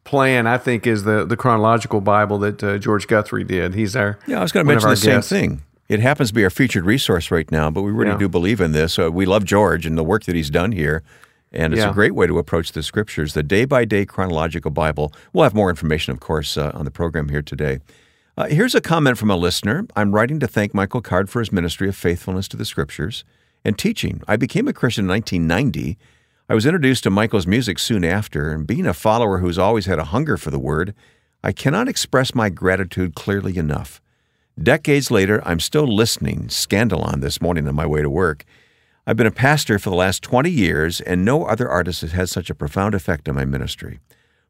[0.02, 3.74] plan I think is the the chronological Bible that uh, George Guthrie did.
[3.74, 4.40] He's our yeah.
[4.40, 5.62] I was going to mention the same thing.
[5.88, 8.18] It happens to be our featured resource right now, but we really yeah.
[8.18, 8.98] do believe in this.
[8.98, 11.04] Uh, we love George and the work that he's done here.
[11.52, 11.90] And it's yeah.
[11.90, 15.14] a great way to approach the scriptures, the day by day chronological Bible.
[15.32, 17.78] We'll have more information, of course, uh, on the program here today.
[18.38, 19.84] Uh, here's a comment from a listener.
[19.96, 23.24] I'm writing to thank Michael Card for his ministry of faithfulness to the scriptures
[23.64, 24.22] and teaching.
[24.28, 25.98] I became a Christian in 1990.
[26.48, 29.98] I was introduced to Michael's music soon after, and being a follower who's always had
[29.98, 30.94] a hunger for the Word,
[31.42, 34.00] I cannot express my gratitude clearly enough.
[34.56, 38.44] Decades later, I'm still listening Scandalon this morning on my way to work.
[39.04, 42.28] I've been a pastor for the last 20 years, and no other artist has had
[42.28, 43.98] such a profound effect on my ministry.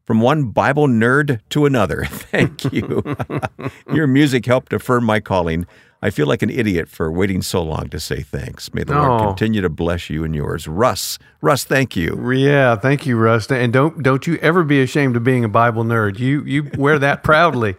[0.09, 2.03] From one Bible nerd to another.
[2.09, 3.03] Thank you.
[3.93, 5.67] Your music helped affirm my calling.
[6.01, 8.73] I feel like an idiot for waiting so long to say thanks.
[8.73, 9.27] May the Lord Oh.
[9.27, 10.67] continue to bless you and yours.
[10.67, 12.31] Russ, Russ, thank you.
[12.31, 13.51] Yeah, thank you, Russ.
[13.51, 16.17] And don't don't you ever be ashamed of being a Bible nerd.
[16.17, 17.75] You you wear that proudly.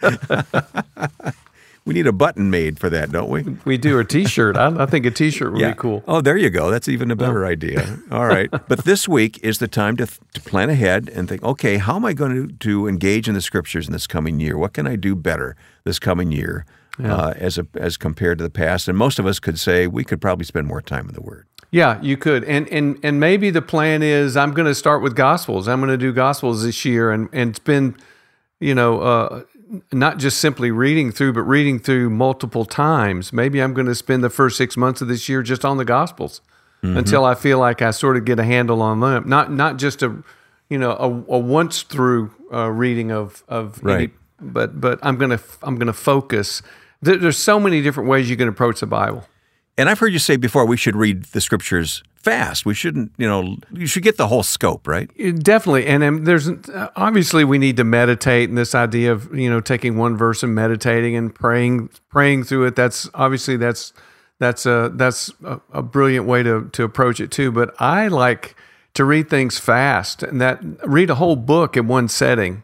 [1.86, 3.42] We need a button made for that, don't we?
[3.66, 4.56] We do a T-shirt.
[4.56, 6.02] I, I think a T-shirt would be cool.
[6.08, 6.70] Oh, there you go.
[6.70, 7.98] That's even a better idea.
[8.10, 8.50] All right.
[8.66, 12.04] But this week is the time to, to plan ahead and think, okay, how am
[12.06, 14.56] I going to, to engage in the scriptures in this coming year?
[14.56, 16.64] What can I do better this coming year
[17.02, 18.88] uh, as, a, as compared to the past?
[18.88, 21.46] And most of us could say we could probably spend more time in the Word.
[21.70, 25.16] Yeah, you could, and and and maybe the plan is I'm going to start with
[25.16, 25.66] Gospels.
[25.66, 27.96] I'm going to do Gospels this year, and and spend,
[28.60, 29.42] you know, uh,
[29.92, 33.32] not just simply reading through, but reading through multiple times.
[33.32, 35.84] Maybe I'm going to spend the first six months of this year just on the
[35.84, 36.40] Gospels
[36.82, 39.26] until I feel like I sort of get a handle on them.
[39.26, 40.22] Not not just a,
[40.68, 44.10] you know, a, a once through uh, reading of of any- Right.
[44.38, 46.60] but but I'm gonna I'm gonna focus.
[47.00, 49.26] There, there's so many different ways you can approach the Bible.
[49.76, 52.64] And I've heard you say before we should read the scriptures fast.
[52.64, 55.10] We shouldn't, you know, you should get the whole scope, right?
[55.42, 59.50] Definitely, and um, there's uh, obviously we need to meditate, and this idea of you
[59.50, 62.76] know taking one verse and meditating and praying, praying through it.
[62.76, 63.92] That's obviously that's
[64.40, 67.52] that's a that's a, a brilliant way to to approach it too.
[67.52, 68.56] But I like
[68.94, 72.62] to read things fast, and that read a whole book in one setting.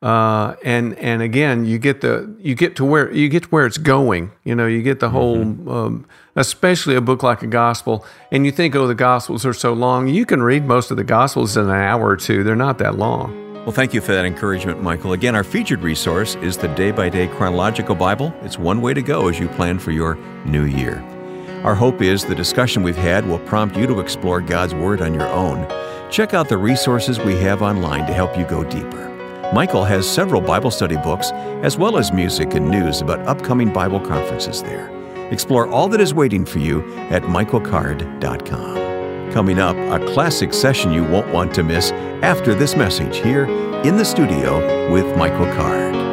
[0.00, 3.66] Uh, and and again, you get the you get to where you get to where
[3.66, 4.30] it's going.
[4.44, 6.06] You know, you get the whole, um,
[6.36, 8.06] especially a book like a gospel.
[8.30, 10.06] And you think, oh, the gospels are so long.
[10.06, 12.44] You can read most of the gospels in an hour or two.
[12.44, 13.46] They're not that long.
[13.64, 15.12] Well, thank you for that encouragement, Michael.
[15.12, 18.32] Again, our featured resource is the Day by Day Chronological Bible.
[18.42, 20.14] It's one way to go as you plan for your
[20.46, 21.02] new year.
[21.64, 25.12] Our hope is the discussion we've had will prompt you to explore God's Word on
[25.12, 25.68] your own.
[26.08, 29.07] Check out the resources we have online to help you go deeper.
[29.52, 31.30] Michael has several Bible study books,
[31.62, 34.90] as well as music and news about upcoming Bible conferences there.
[35.30, 39.32] Explore all that is waiting for you at michaelcard.com.
[39.32, 43.46] Coming up, a classic session you won't want to miss after this message here
[43.84, 46.07] in the studio with Michael Card.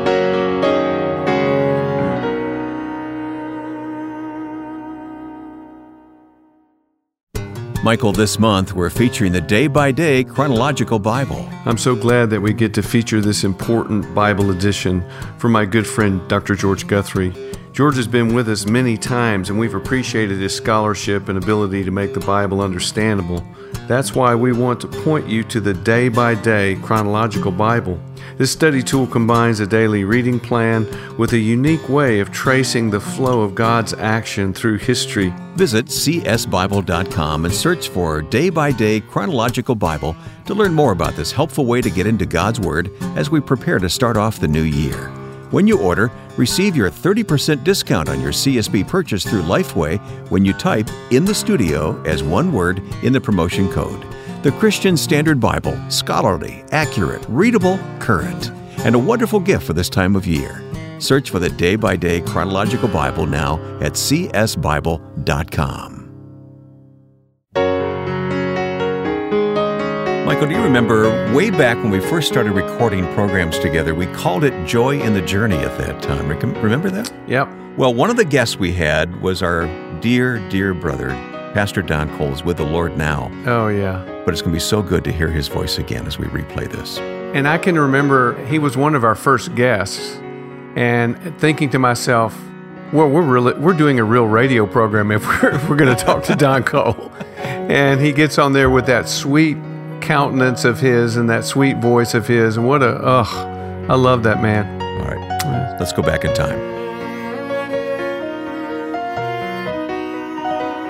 [7.85, 11.47] Michael, this month we're featuring the Day by Day Chronological Bible.
[11.65, 15.85] I'm so glad that we get to feature this important Bible edition from my good
[15.85, 16.55] friend Dr.
[16.55, 17.31] George Guthrie.
[17.75, 21.91] George has been with us many times, and we've appreciated his scholarship and ability to
[21.91, 23.43] make the Bible understandable.
[23.85, 27.99] That's why we want to point you to the Day by Day Chronological Bible.
[28.37, 33.01] This study tool combines a daily reading plan with a unique way of tracing the
[33.01, 39.75] flow of God's action through history Visit csbible.com and search for Day by Day Chronological
[39.75, 43.41] Bible to learn more about this helpful way to get into God's Word as we
[43.41, 45.24] prepare to start off the new year.
[45.51, 50.53] When you order, receive your 30% discount on your CSB purchase through Lifeway when you
[50.53, 54.05] type in the studio as one word in the promotion code.
[54.43, 60.15] The Christian Standard Bible, scholarly, accurate, readable, current, and a wonderful gift for this time
[60.15, 60.61] of year.
[60.99, 64.85] Search for the Day by Day Chronological Bible now at csbible.com.
[70.25, 74.43] Michael, do you remember way back when we first started recording programs together, we called
[74.43, 76.27] it Joy in the Journey at that time?
[76.27, 77.13] Remember that?
[77.27, 77.47] Yep.
[77.77, 79.67] Well, one of the guests we had was our
[79.99, 81.09] dear, dear brother,
[81.53, 83.31] Pastor Don Cole's, with the Lord now.
[83.45, 84.03] Oh, yeah.
[84.25, 86.71] But it's going to be so good to hear his voice again as we replay
[86.71, 86.97] this.
[86.97, 90.15] And I can remember he was one of our first guests,
[90.75, 92.35] and thinking to myself,
[92.91, 96.03] "Well, we're really we're doing a real radio program if we're if we're going to
[96.03, 99.57] talk to Don Cole." And he gets on there with that sweet
[100.01, 104.23] countenance of his and that sweet voice of his, and what a ugh, I love
[104.23, 104.81] that man.
[104.81, 106.75] All right, let's go back in time.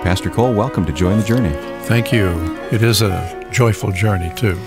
[0.03, 1.53] Pastor Cole, welcome to Joy in the Journey.
[1.85, 2.27] Thank you.
[2.71, 4.57] It is a joyful journey, too.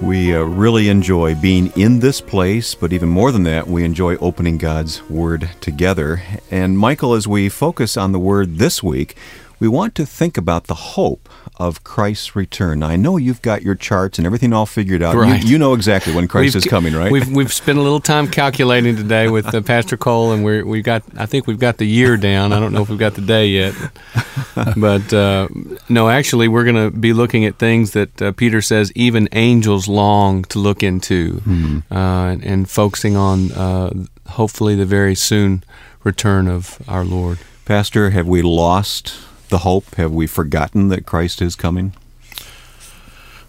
[0.00, 4.16] We uh, really enjoy being in this place, but even more than that, we enjoy
[4.16, 6.22] opening God's Word together.
[6.50, 9.16] And Michael, as we focus on the Word this week,
[9.58, 11.28] we want to think about the hope
[11.60, 12.78] of Christ's return.
[12.80, 15.14] Now, I know you've got your charts and everything all figured out.
[15.14, 15.44] You- Right.
[15.44, 17.12] You, know exactly when Christ We've- is coming, right?
[17.12, 21.02] We've we've spent a little time calculating today with uh, Pastor Cole, and we got
[21.16, 22.52] I think we've got the year down.
[22.52, 23.74] I don't know if we've got the day yet,
[24.76, 25.48] but uh,
[25.88, 29.86] no, actually, we're going to be looking at things that uh, Peter says even angels
[29.88, 31.42] long to look into,
[31.90, 33.90] uh, and, and focusing on uh,
[34.30, 35.62] hopefully the very soon
[36.04, 37.38] return of our Lord.
[37.66, 39.14] Pastor, have we lost
[39.50, 39.94] the hope?
[39.96, 41.92] Have we forgotten that Christ is coming?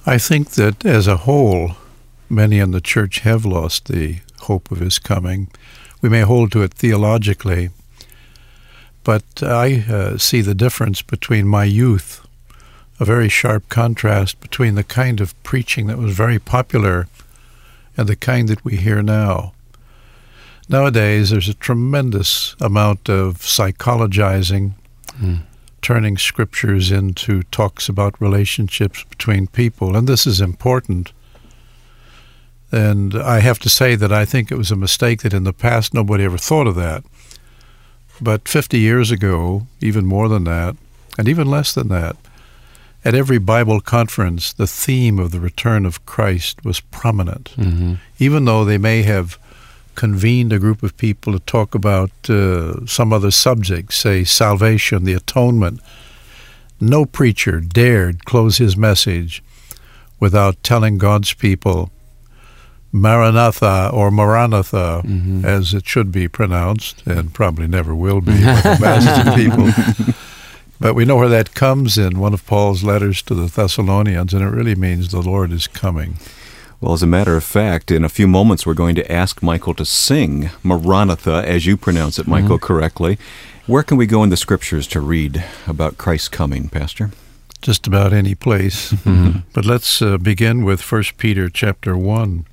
[0.06, 1.74] I think that as a whole,
[2.30, 5.48] many in the church have lost the hope of his coming.
[6.02, 7.70] We may hold to it theologically,
[9.04, 12.26] but I uh, see the difference between my youth,
[13.00, 17.08] a very sharp contrast between the kind of preaching that was very popular
[17.96, 19.54] and the kind that we hear now.
[20.70, 24.72] Nowadays, there's a tremendous amount of psychologizing,
[25.82, 31.12] turning scriptures into talks about relationships between people, and this is important.
[32.72, 35.54] And I have to say that I think it was a mistake that in the
[35.54, 37.04] past nobody ever thought of that.
[38.22, 40.78] But 50 years ago, even more than that,
[41.18, 42.16] and even less than that,
[43.04, 47.52] at every Bible conference, the theme of the return of Christ was prominent.
[47.58, 47.96] Mm-hmm.
[48.20, 49.40] Even though they may have
[49.96, 55.14] convened a group of people to talk about uh, some other subject, say salvation, the
[55.14, 55.80] atonement,
[56.80, 59.44] no preacher dared close his message
[60.20, 61.92] without telling God's people,
[62.92, 65.02] Maranatha or Maranatha,
[65.46, 70.16] as it should be pronounced, and probably never will be by the masses of people.
[70.80, 74.42] But we know where that comes in one of Paul's letters to the Thessalonians, and
[74.44, 76.18] it really means the Lord is coming.
[76.82, 79.76] Well, as a matter of fact, in a few moments, we're going to ask Michael
[79.76, 83.20] to sing Maranatha, as you pronounce it, Michael, correctly.
[83.68, 87.12] Where can we go in the scriptures to read about Christ's coming, Pastor?
[87.62, 88.94] Just about any place.
[89.54, 92.46] But let's uh, begin with 1 Peter chapter 1,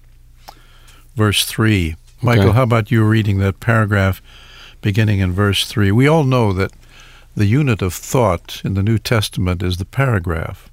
[1.17, 1.97] verse 3.
[2.21, 2.53] Michael, Okay.
[2.53, 4.21] how about you reading that paragraph
[4.83, 5.91] beginning in verse 3?
[5.93, 6.73] We all know that
[7.35, 10.69] the unit of thought in the New Testament is the paragraph.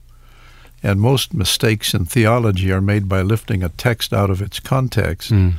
[0.86, 5.30] And most mistakes in theology are made by lifting a text out of its context.
[5.30, 5.50] Hmm.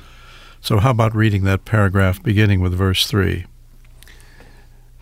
[0.60, 3.44] So, how about reading that paragraph beginning with verse 3?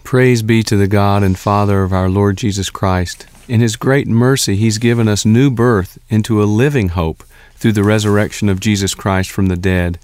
[0.03, 3.27] Praise be to the God and Father of our Lord Jesus Christ.
[3.49, 7.23] In His great mercy, He's given us new birth into a living hope
[7.57, 9.99] through the resurrection of Jesus Christ from the dead,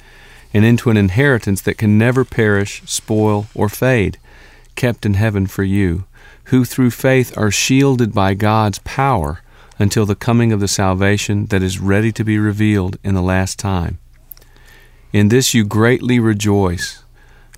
[0.52, 4.18] and into an inheritance that can never perish, spoil, or fade,
[4.76, 6.04] kept in heaven for you,
[6.44, 9.40] who through faith are shielded by God's power
[9.80, 13.58] until the coming of the salvation that is ready to be revealed in the last
[13.58, 13.98] time.
[15.12, 17.02] In this you greatly rejoice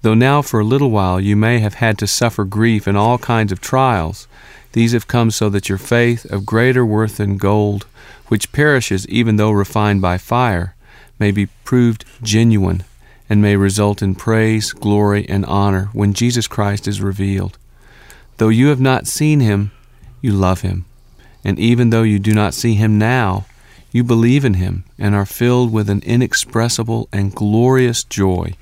[0.02, 3.18] Though now for a little while you may have had to suffer grief in all
[3.18, 4.26] kinds of trials,
[4.72, 7.86] these have come so that your faith, of greater worth than gold,
[8.26, 10.74] which perishes even though refined by fire,
[11.20, 12.82] may be proved genuine,
[13.30, 17.56] and may result in praise, glory, and honor when Jesus Christ is revealed.
[18.38, 19.70] Though you have not seen him,
[20.20, 20.84] you love him.
[21.44, 23.46] And even though you do not see him now,
[23.90, 28.54] you believe in him and are filled with an inexpressible and glorious joy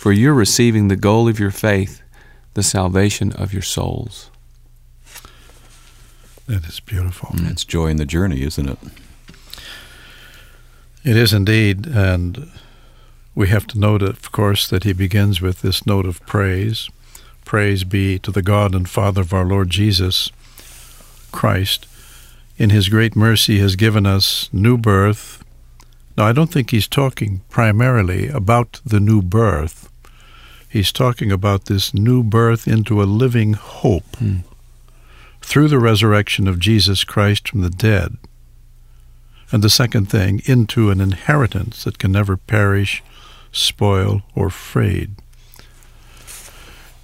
[0.00, 2.00] for you're receiving the goal of your faith,
[2.54, 4.30] the salvation of your souls.
[6.46, 7.30] That is beautiful.
[7.34, 8.78] It's joy in the journey, isn't it?
[11.04, 12.50] It is indeed, and
[13.34, 16.88] we have to note, of course, that he begins with this note of praise.
[17.44, 20.30] Praise be to the God and Father of our Lord Jesus
[21.30, 21.86] Christ.
[22.60, 25.42] In his great mercy has given us new birth.
[26.14, 29.90] Now, I don't think he's talking primarily about the new birth.
[30.68, 34.40] He's talking about this new birth into a living hope hmm.
[35.40, 38.18] through the resurrection of Jesus Christ from the dead.
[39.50, 43.02] And the second thing, into an inheritance that can never perish,
[43.52, 45.12] spoil, or fade.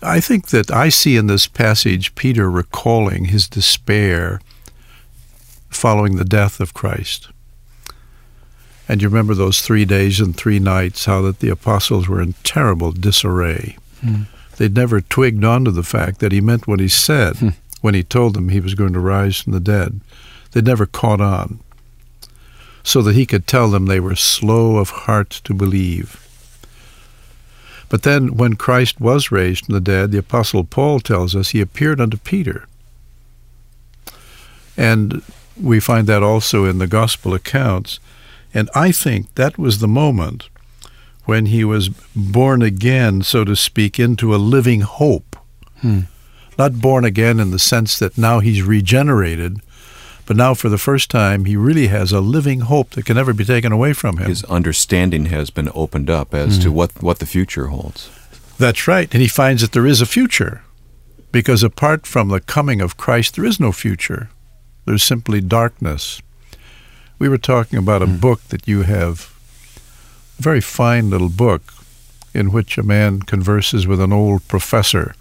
[0.03, 4.39] I think that I see in this passage Peter recalling his despair
[5.69, 7.29] following the death of Christ.
[8.89, 12.35] And you remember those three days and three nights, how that the apostles were in
[12.45, 13.77] terrible disarray.
[14.01, 14.23] Hmm.
[14.57, 17.49] They'd never twigged onto the fact that he meant what he said hmm.
[17.81, 20.01] when he told them he was going to rise from the dead.
[20.53, 21.61] They'd never caught on
[22.83, 26.23] so that he could tell them they were slow of heart to believe.
[27.89, 31.61] But then, when Christ was raised from the dead, the Apostle Paul tells us he
[31.61, 32.67] appeared unto Peter.
[34.77, 35.23] And
[35.61, 38.01] we find that also in the Gospel accounts.
[38.55, 40.49] And I think that was the moment
[41.25, 45.37] when he was born again, so to speak, into a living hope.
[45.81, 46.01] Hmm.
[46.59, 49.61] Not born again in the sense that now he's regenerated,
[50.25, 53.35] but now for the first time he really has a living hope that can never
[53.35, 54.29] be taken away from him.
[54.29, 56.77] His understanding has been opened up as to hmm.
[56.77, 58.11] what, what the future holds.
[58.59, 59.13] That's right.
[59.13, 60.63] And he finds that there is a future.
[61.33, 64.31] Because apart from the coming of Christ, there is no future.
[64.87, 66.23] There's simply darkness.
[67.19, 69.33] We were talking about a book that you have,
[70.39, 71.75] a very fine little book,
[72.33, 75.15] in which a man converses with an old professor.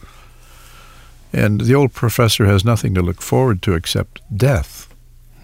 [1.34, 4.88] And the old professor has nothing to look forward to except death.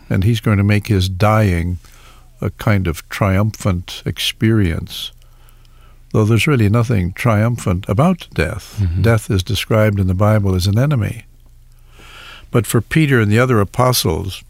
[0.10, 1.80] And he's going to make his dying
[2.42, 5.12] a kind of triumphant experience,
[6.12, 8.78] though there's really nothing triumphant about death.
[8.80, 9.02] Mhm.
[9.04, 11.26] Death is described in the Bible as an enemy.
[12.52, 14.44] But for Peter and the other apostles,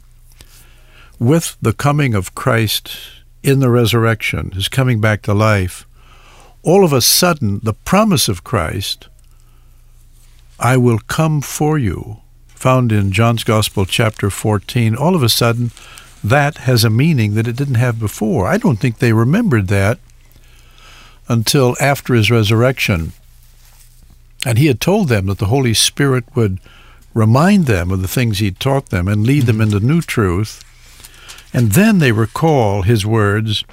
[1.19, 2.97] with the coming of Christ
[3.43, 5.85] in the resurrection, his coming back to life,
[6.63, 9.07] all of a sudden the promise of Christ,
[10.59, 15.71] I will come for you, found in John's Gospel, chapter 14, all of a sudden
[16.23, 18.47] that has a meaning that it didn't have before.
[18.47, 19.99] I don't think they remembered that
[21.27, 23.13] until after his resurrection.
[24.45, 26.59] And he had told them that the Holy Spirit would
[27.13, 29.75] remind them of the things he'd taught them and lead them mm-hmm.
[29.75, 30.63] into new truth.
[31.53, 33.63] And then they recall his words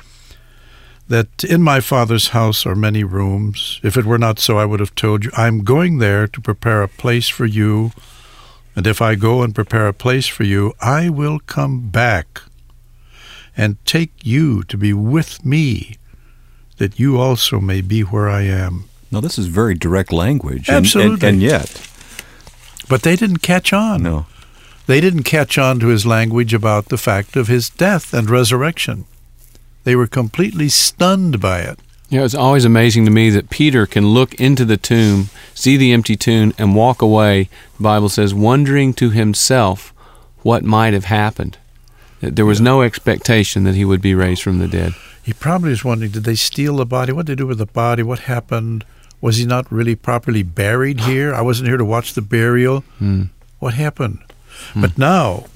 [1.06, 3.80] that in my Father's house are many rooms.
[3.82, 6.82] If it were not so, I would have told you, I'm going there to prepare
[6.82, 7.92] a place for you.
[8.76, 12.42] And if I go and prepare a place for you, I will come back
[13.56, 15.96] and take you to be with me,
[16.76, 18.84] that you also may be where I am.
[19.10, 20.68] Now, this is very direct language.
[20.68, 21.28] and- and- Absolutely.
[21.28, 21.88] And, yet,
[22.88, 24.02] But they didn't catch on.
[24.02, 24.26] no.
[24.86, 29.04] They didn't catch on to his language about the fact of his death and resurrection.
[29.84, 31.78] They were completely stunned by it.
[32.08, 35.76] You know, it's always amazing to me that Peter can look into the tomb, see
[35.76, 39.92] the empty tomb, and walk away, the Bible says, wondering to himself
[40.40, 41.58] what might have happened.
[42.22, 44.94] That There was no expectation that he would be raised from the dead.
[45.22, 47.12] He probably was wondering, did they steal the body?
[47.12, 48.02] What did they do with the body?
[48.02, 48.86] What happened?
[49.20, 51.34] Was he not really properly buried here?
[51.34, 52.80] I wasn't here to watch the burial.
[52.98, 53.24] Hmm.
[53.58, 54.20] What happened?
[54.72, 54.80] Hmm.
[54.80, 55.46] But now,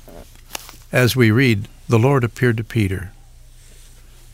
[0.90, 3.12] as we read, the Lord appeared to Peter.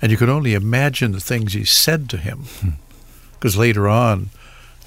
[0.00, 2.44] And you can only imagine the things he said to him.
[2.60, 2.70] Hmm.
[3.32, 4.30] Because later on,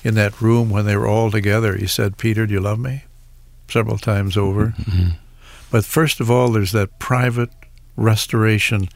[0.04, 3.04] in that room when they were all together, he said, Peter, do you love me?
[3.70, 4.70] Several times over.
[4.70, 5.10] Hmm.
[5.70, 7.52] But first of all, there's that private
[7.96, 8.90] restoration.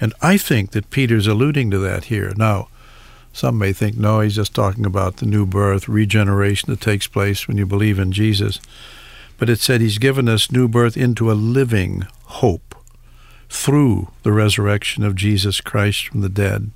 [0.00, 2.32] And I think that Peter's alluding to that here.
[2.36, 2.68] Now,
[3.32, 7.46] some may think, no, he's just talking about the new birth, regeneration that takes place
[7.46, 8.60] when you believe in Jesus.
[9.38, 12.74] But it said he's given us new birth into a living hope
[13.48, 16.70] through the resurrection of Jesus Christ from the dead.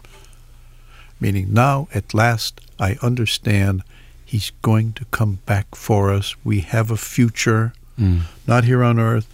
[1.20, 3.82] Meaning, now at last I understand
[4.24, 6.34] he's going to come back for us.
[6.44, 8.22] We have a future, mm.
[8.46, 9.28] not here on earth,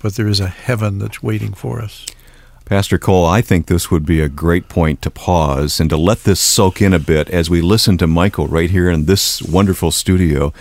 [0.00, 2.06] but there is a heaven that's waiting for us.
[2.64, 6.24] Pastor Cole, I think this would be a great point to pause and to let
[6.24, 9.90] this soak in a bit as we listen to Michael right here in this wonderful
[9.90, 10.52] studio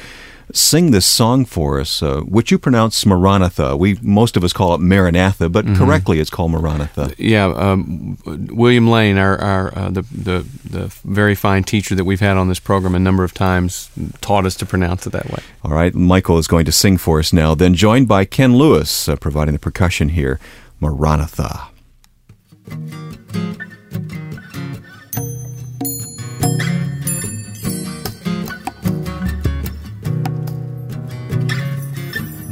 [0.51, 3.75] sing this song for us, uh, which you pronounce Maranatha.
[3.75, 7.13] We most of us call it Maranatha, but correctly it's called Maranatha.
[7.17, 12.19] Yeah, um, William Lane, our, our uh, the, the the very fine teacher that we've
[12.19, 13.89] had on this program a number of times,
[14.21, 15.41] taught us to pronounce it that way.
[15.63, 19.09] All right, Michael is going to sing for us now, then joined by Ken Lewis
[19.09, 20.39] uh, providing the percussion here.
[20.79, 21.72] Maranatha.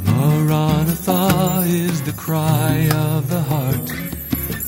[0.04, 3.86] Maranatha is the cry of the heart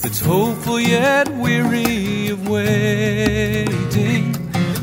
[0.03, 4.35] that's hopeful yet weary of waiting.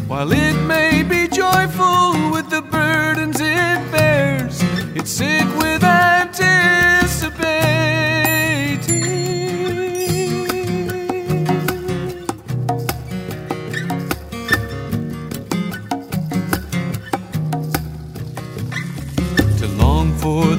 [0.07, 4.61] While it may be joyful with the burdens it bears,
[4.95, 5.83] it's sick with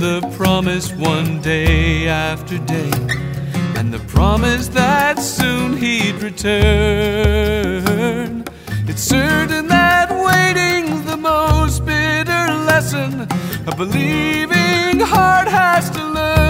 [0.03, 2.91] the promise one day after day,
[3.77, 6.53] and the promise that soon he'd return.
[8.89, 13.29] It's certain that waiting's the most bitter lesson
[13.69, 16.42] a believing heart has to learn.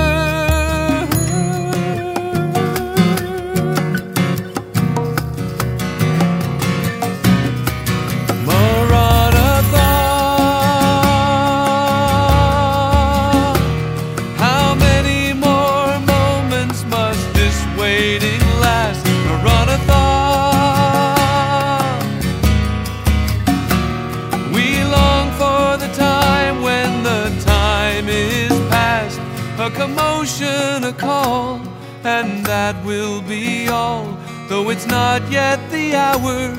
[30.93, 31.61] Call,
[32.05, 34.17] and that will be all.
[34.49, 36.55] Though it's not yet the hour,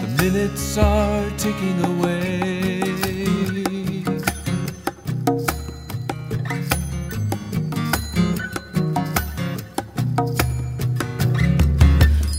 [0.00, 2.82] the minutes are ticking away.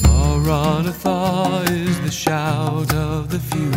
[0.04, 3.72] Maranatha is the shout of the few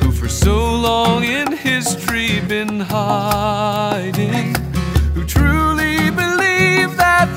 [0.00, 3.99] who for so long in history been hiding,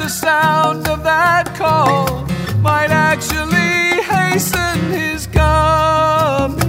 [0.03, 2.25] the sound of that call
[2.59, 6.59] might actually hasten his coming.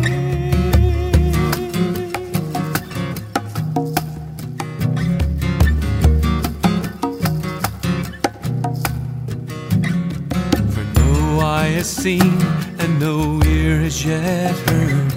[10.71, 12.41] For no eye has seen,
[12.79, 15.13] and no ear has yet heard,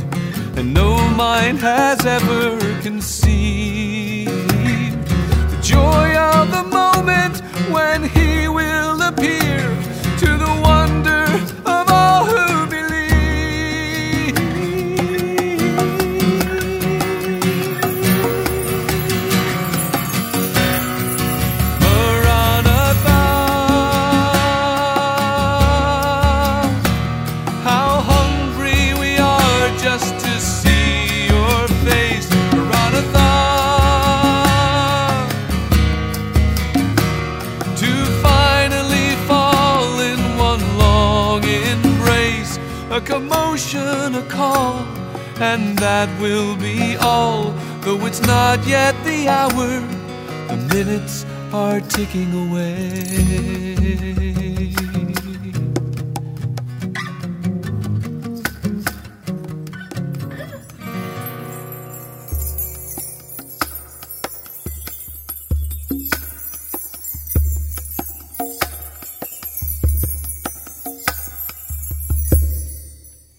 [0.57, 3.26] and no mind has ever conceived
[5.77, 7.35] joy of the moment
[7.75, 9.61] when He will appear
[45.39, 47.51] and that will be all.
[47.81, 49.81] Though it's not yet the hour,
[50.47, 54.56] the minutes are ticking away.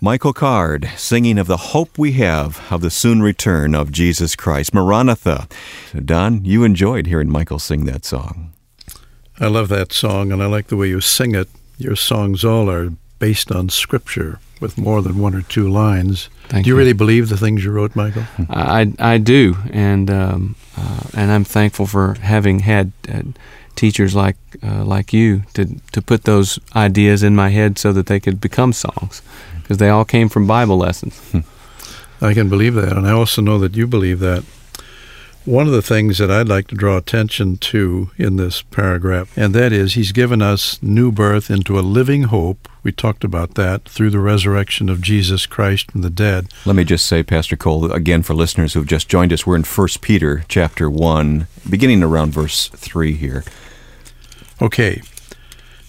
[0.08, 4.72] Michael Card singing of the hope we have of the soon return of Jesus Christ.
[4.72, 5.46] Maranatha.
[6.02, 8.54] Don, you enjoyed hearing Michael sing that song.
[9.38, 11.46] I love that song, and I like the way you sing it.
[11.76, 16.30] Your songs all are based on Scripture with more than one or two lines.
[16.48, 16.78] Thank do you, you.
[16.78, 18.24] really believe the things you wrote, Michael?
[18.48, 23.24] I, I do, and um, uh, and I'm thankful for having had uh,
[23.76, 28.06] teachers like uh, like you to to put those ideas in my head so that
[28.06, 29.20] they could become songs,
[29.68, 31.18] because they all came from Bible lessons.
[31.30, 31.40] Hmm.
[32.24, 34.42] I can believe that, and I also know that you believe that.
[35.44, 39.54] One of the things that I'd like to draw attention to in this paragraph, and
[39.54, 42.66] that is he's given us new birth into a living hope.
[42.82, 46.48] We talked about that through the resurrection of Jesus Christ from the dead.
[46.64, 49.64] Let me just say, Pastor Cole, again for listeners who've just joined us, we're in
[49.64, 53.44] 1 Peter chapter 1, beginning around verse 3 here.
[54.62, 55.02] Okay.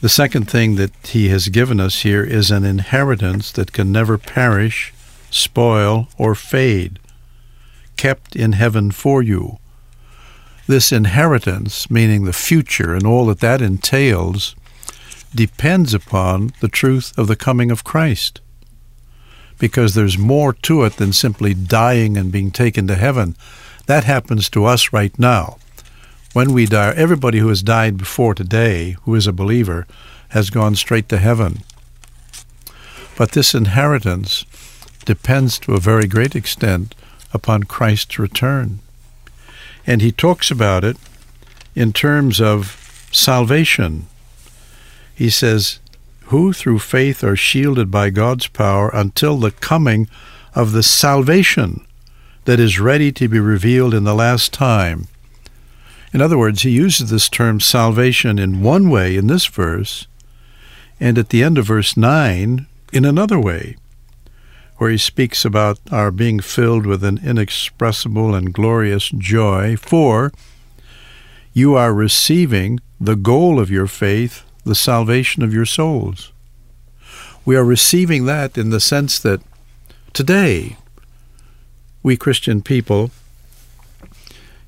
[0.02, 4.18] The second thing that he has given us here is an inheritance that can never
[4.18, 4.94] perish,
[5.30, 7.00] spoil, or fade,
[7.98, 9.60] kept in heaven for you.
[10.68, 14.56] This inheritance, meaning the future and all that that entails,
[15.36, 18.40] depends upon the truth of the coming of Christ.
[19.58, 23.36] Because there's more to it than simply dying and being taken to heaven.
[23.88, 25.58] That happens to us right now
[26.34, 29.88] when we die, everybody who has died before today, who is a believer,
[30.30, 31.64] has gone straight to heaven.
[33.18, 34.46] But this inheritance
[35.06, 36.94] depends to a very great extent
[37.34, 38.80] upon Christ's return.
[39.88, 40.98] And he talks about it
[41.76, 44.06] in terms of salvation.
[45.16, 45.80] He says,
[46.26, 50.08] Who through faith are shielded by God's power until the coming
[50.54, 51.86] of the salvation
[52.46, 55.08] that is ready to be revealed in the last time.
[56.12, 60.08] In other words, he uses this term salvation in one way in this verse,
[61.00, 63.78] and at the end of verse 9 in another way,
[64.78, 70.32] where he speaks about our being filled with an inexpressible and glorious joy, for
[71.54, 76.32] you are receiving the goal of your faith, the salvation of your souls.
[77.46, 79.42] We are receiving that in the sense that
[80.14, 80.78] today,
[82.02, 83.12] we Christian people,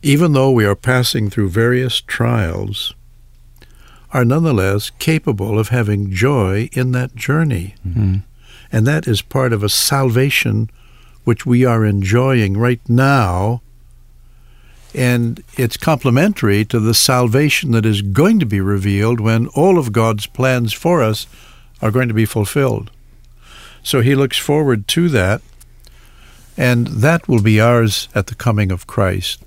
[0.01, 2.93] even though we are passing through various trials,
[4.11, 7.75] are nonetheless capable of having joy in that journey.
[7.83, 8.17] Hmm.
[8.71, 10.69] And that is part of a salvation
[11.23, 13.61] which we are enjoying right now.
[14.93, 19.93] And it's complementary to the salvation that is going to be revealed when all of
[19.93, 21.27] God's plans for us
[21.81, 22.91] are going to be fulfilled.
[23.83, 25.41] So he looks forward to that,
[26.57, 29.43] and that will be ours at the coming of Christ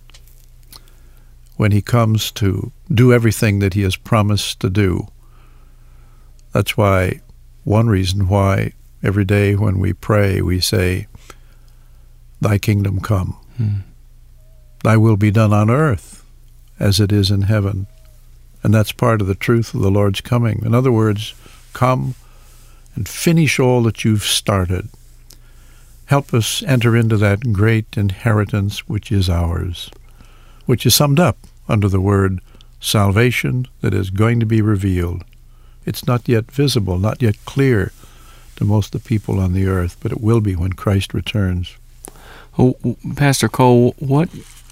[1.57, 5.07] when he comes to do everything that he has promised to do.
[6.53, 7.21] That's why,
[7.65, 11.07] one reason why every day when we pray, we say,
[12.41, 13.79] Thy kingdom come, hmm.
[14.83, 16.25] Thy will be done on earth
[16.79, 17.87] as it is in heaven.
[18.63, 20.63] And that's part of the truth of the Lord's coming.
[20.65, 21.35] In other words,
[21.73, 22.15] come
[22.95, 24.89] and finish all that you've started.
[26.07, 29.91] Help us enter into that great inheritance which is ours
[30.67, 31.39] which is summed up
[31.69, 32.41] under the word
[32.81, 35.25] salvation that is going to be revealed
[35.87, 37.93] It's not yet visible, not yet clear
[38.57, 41.77] to most of the people on the earth, but it will be when Christ returns.
[42.59, 42.77] Oh,
[43.17, 44.29] Pastor Cole, what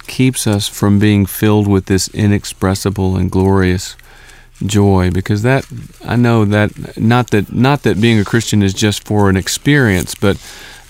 [0.07, 3.97] keeps us from being filled with this inexpressible and glorious
[4.65, 5.11] joy?
[5.11, 5.67] Because that
[6.05, 10.15] I know that not that not that being a Christian is just for an experience,
[10.15, 10.37] but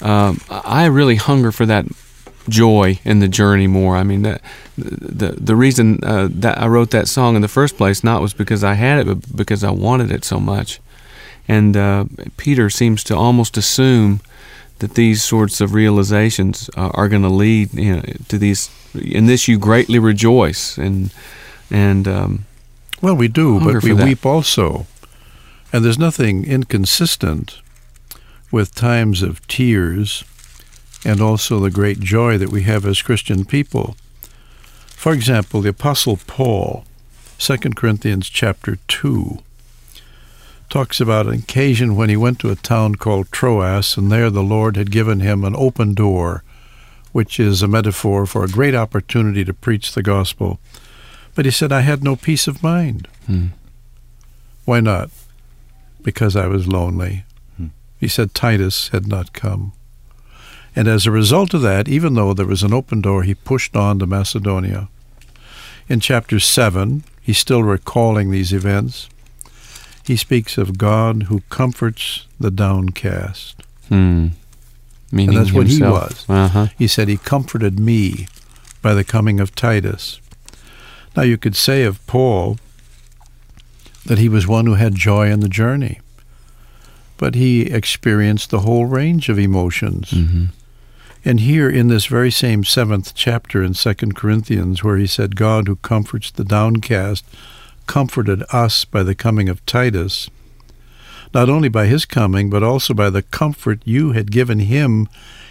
[0.02, 1.86] um, I really hunger for that
[2.48, 3.96] joy in the journey more.
[3.96, 4.40] I mean that
[4.76, 8.34] the the reason uh, that I wrote that song in the first place not was
[8.34, 10.80] because I had it, but because I wanted it so much.
[11.48, 12.04] And uh,
[12.36, 14.20] Peter seems to almost assume
[14.78, 18.70] that these sorts of realizations uh, are going to lead you know, to these.
[18.94, 21.12] In this, you greatly rejoice, and
[21.70, 22.44] and um,
[23.00, 24.86] Well, we do, but we weep also.
[25.72, 27.62] And there's nothing inconsistent
[28.50, 30.22] with times of tears
[31.04, 33.96] and also the great joy that we have as Christian people.
[34.96, 36.84] For example, the Apostle Paul,
[37.38, 39.38] 2 Corinthians chapter 2,
[40.70, 44.42] talks about an occasion when he went to a town called Troas, and there the
[44.42, 46.44] Lord had given him an open door,
[47.10, 50.60] which is a metaphor for a great opportunity to preach the gospel.
[51.34, 53.08] But he said, I had no peace of mind.
[53.26, 53.46] Hmm.
[54.64, 55.10] Why not?
[56.02, 57.24] Because I was lonely.
[58.02, 59.74] He said Titus had not come.
[60.74, 63.76] And as a result of that, even though there was an open door, he pushed
[63.76, 64.88] on to Macedonia.
[65.88, 69.08] In chapter 7, he's still recalling these events.
[70.04, 73.62] He speaks of God who comforts the downcast.
[73.88, 74.28] hmm,
[75.10, 76.24] meaning that's what he was.
[76.28, 76.66] Uh-huh.
[76.78, 78.26] He said, He comforted me
[78.80, 80.20] by the coming of Titus.
[81.14, 82.56] Now, you could say of Paul
[84.06, 86.00] that he was one who had joy in the journey,
[87.18, 90.10] but he experienced the whole range of emotions.
[90.12, 90.44] hmm
[91.24, 95.68] And here in this very same seventh chapter in Second Corinthians, where he said, God
[95.68, 97.24] who comforts the downcast
[97.86, 100.28] comforted us by the coming of Titus,
[101.32, 105.08] not only by his coming, but also by the comfort you had given him,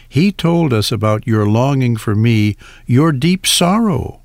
[0.08, 4.20] he told us about your longing for me, your deep sorrow,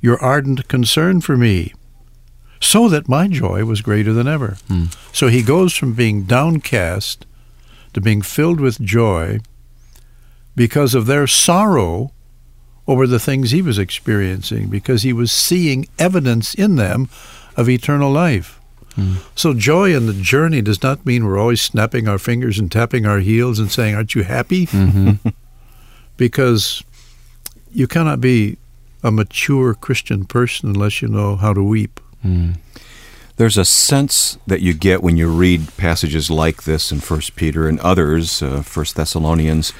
[0.00, 1.72] your ardent concern for me,
[2.60, 4.56] so that my joy was greater than ever.
[4.68, 4.84] Hmm.
[5.12, 7.26] So he goes from being downcast
[7.92, 9.40] to being filled with joy
[10.56, 12.12] because of their sorrow
[12.86, 17.08] over the things he was experiencing, because he was seeing evidence in them
[17.56, 18.60] of eternal life.
[19.34, 23.06] So joy in the journey does not mean we're always snapping our fingers and tapping
[23.06, 24.66] our heels and saying, Aren't you happy?
[24.66, 25.30] Mm-hmm.
[26.16, 26.84] because
[27.72, 28.56] you cannot be
[29.02, 31.98] a mature Christian person unless you know how to weep.
[32.24, 32.58] Mm.
[33.36, 37.66] There's a sense that you get when you read passages like this in First Peter
[37.66, 39.72] and others, uh, First Thessalonians,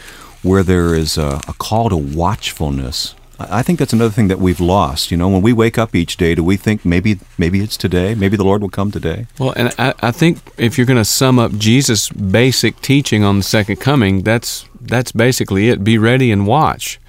[0.45, 3.15] where there is a, a call to watchfulness.
[3.37, 5.11] I think that's another thing that we've lost.
[5.11, 8.15] You know, when we wake up each day, do we think maybe maybe it's today?
[8.15, 9.27] Maybe the Lord will come today?
[9.41, 13.39] Well, and I, I think if you're going to sum up Jesus' basic teaching on
[13.39, 15.83] the second coming, that's that's basically it.
[15.83, 17.01] Be ready and watch,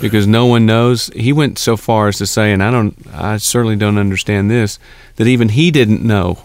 [0.00, 1.10] because no one knows.
[1.14, 4.80] He went so far as to say, and I don't, I certainly don't understand this,
[5.14, 6.38] that even he didn't know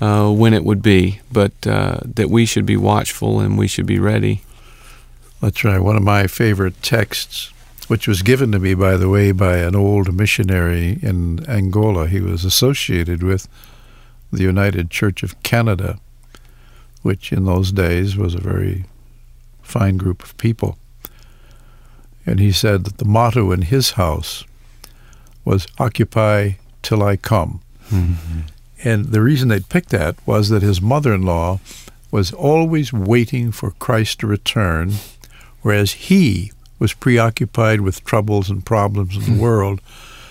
[0.00, 3.86] uh, when it would be, but uh, that we should be watchful and we should
[3.86, 4.40] be ready.
[5.46, 5.78] That's right.
[5.78, 7.52] One of my favorite texts,
[7.86, 12.08] which was given to me, by the way, by an old missionary in Angola.
[12.08, 13.46] He was associated with
[14.32, 16.00] the United Church of Canada,
[17.02, 18.86] which in those days was a very
[19.62, 20.78] fine group of people.
[22.26, 24.42] And he said that the motto in his house
[25.44, 27.60] was Occupy Till I Come.
[27.92, 28.40] Mm-hmm.
[28.82, 31.60] And the reason they'd picked that was that his mother in law
[32.10, 34.94] was always waiting for Christ to return,
[35.66, 39.80] whereas he was preoccupied with troubles and problems in the world.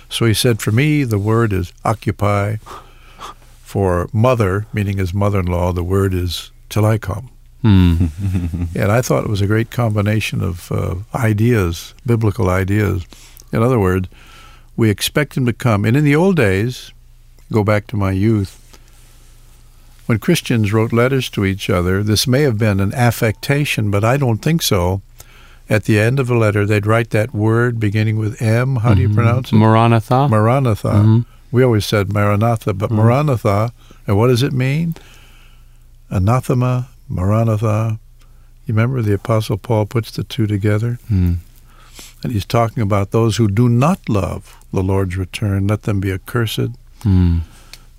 [0.08, 2.56] So he said, For me, the word is occupy.
[3.62, 7.32] For mother, meaning his mother in law, the word is till I come.
[7.64, 8.06] Hmm.
[8.76, 13.06] And I thought it was a great combination of uh, ideas, biblical ideas.
[13.52, 14.08] In other words,
[14.78, 15.84] we expect him to come.
[15.84, 16.94] And in the old days,
[17.52, 18.62] go back to my youth,
[20.06, 24.18] when Christians wrote letters to each other, this may have been an affectation, but I
[24.18, 25.02] don't think so.
[25.70, 28.78] At the end of a letter, they'd write that word beginning with M.
[28.78, 29.56] How do you pronounce it?
[29.56, 30.28] Maranatha.
[30.30, 30.90] Maranatha.
[30.90, 31.26] Mhm.
[31.52, 33.72] We always said Maranatha, but Maranatha,
[34.06, 34.96] and what does it mean?
[36.10, 38.00] Anathema, Maranatha.
[38.66, 41.00] You remember the Apostle Paul puts the two together?
[41.08, 41.34] Hmm.
[42.24, 45.68] And he's talking about those who do not love the Lord's return.
[45.68, 46.72] Let them be accursed.
[47.04, 47.40] Hmm.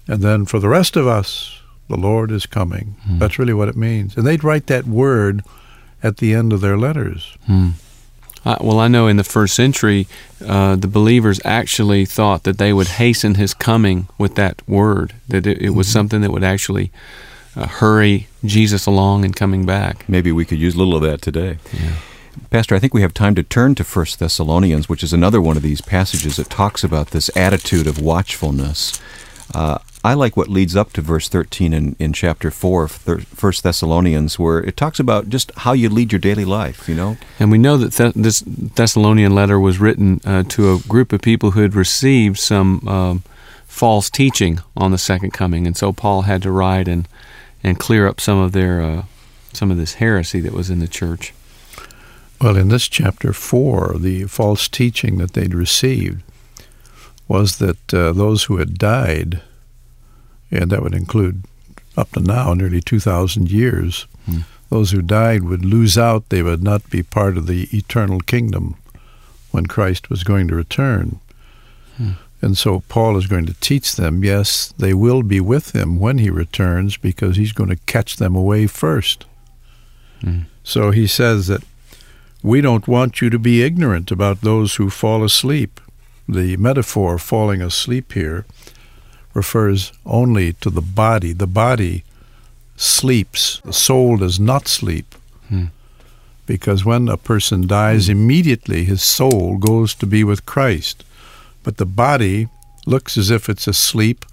[0.09, 2.97] And then for the rest of us, the Lord is coming.
[3.07, 3.19] Hmm.
[3.19, 4.17] That's really what it means.
[4.17, 5.43] And they'd write that word
[6.03, 7.37] at the end of their letters.
[7.47, 7.71] Hmm.
[8.45, 10.07] Uh, well, I know in the first century,
[10.47, 15.49] uh, the believers actually thought that they would hasten his coming with that word, that
[15.49, 16.93] it, it was something that would actually
[17.57, 20.09] uh, hurry Jesus along and coming back.
[20.09, 21.59] Maybe we could use a little of that today.
[22.51, 25.57] Pastor, I think we have time to turn to 1 Thessalonians, which is another one
[25.57, 29.01] of these passages that talks about this attitude of watchfulness.
[29.55, 33.19] Uh, I like what leads up to verse 13 in, in chapter 4 of thir-
[33.19, 37.17] 1 Thessalonians, where it talks about just how you lead your daily life, you know?
[37.41, 41.23] And we know that th- this Thessalonian letter was written uh, to a group of
[41.23, 43.25] people who had received some um,
[43.67, 47.09] false teaching on the second coming, and so Paul had to write and
[47.65, 49.03] and clear up some of their uh,
[49.53, 51.35] some of this heresy that was in the church.
[52.41, 56.23] Well, in this chapter 4, the false teaching that they'd received
[57.27, 59.41] was that uh, those who had died,
[60.51, 61.43] and that would include
[61.97, 64.41] up to now nearly 2,000 years, Hmm.
[64.71, 66.29] those who died would lose out.
[66.29, 68.75] They would not be part of the eternal kingdom
[69.51, 71.21] when Christ was going to return.
[72.43, 76.19] And so Paul is going to teach them yes, they will be with him when
[76.19, 79.25] he returns because he's going to catch them away first.
[80.65, 81.63] So he says that
[82.43, 85.81] we don't want you to be ignorant about those who fall asleep.
[86.29, 88.45] The metaphor falling asleep here
[89.37, 91.33] refers only to the body.
[91.35, 92.05] The body
[92.75, 95.15] sleeps, the soul does not sleep.
[95.49, 95.67] Hmm.
[96.47, 101.05] Because when a person dies, immediately his soul goes to be with Christ.
[101.63, 102.49] But the body
[102.87, 104.25] looks as if it's asleep.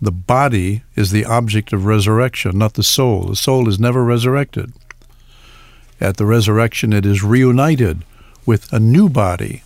[0.00, 3.24] The body is the object of resurrection, not the soul.
[3.24, 4.72] The soul is never resurrected.
[6.00, 8.04] At the resurrection, it is reunited
[8.46, 9.62] with a new body,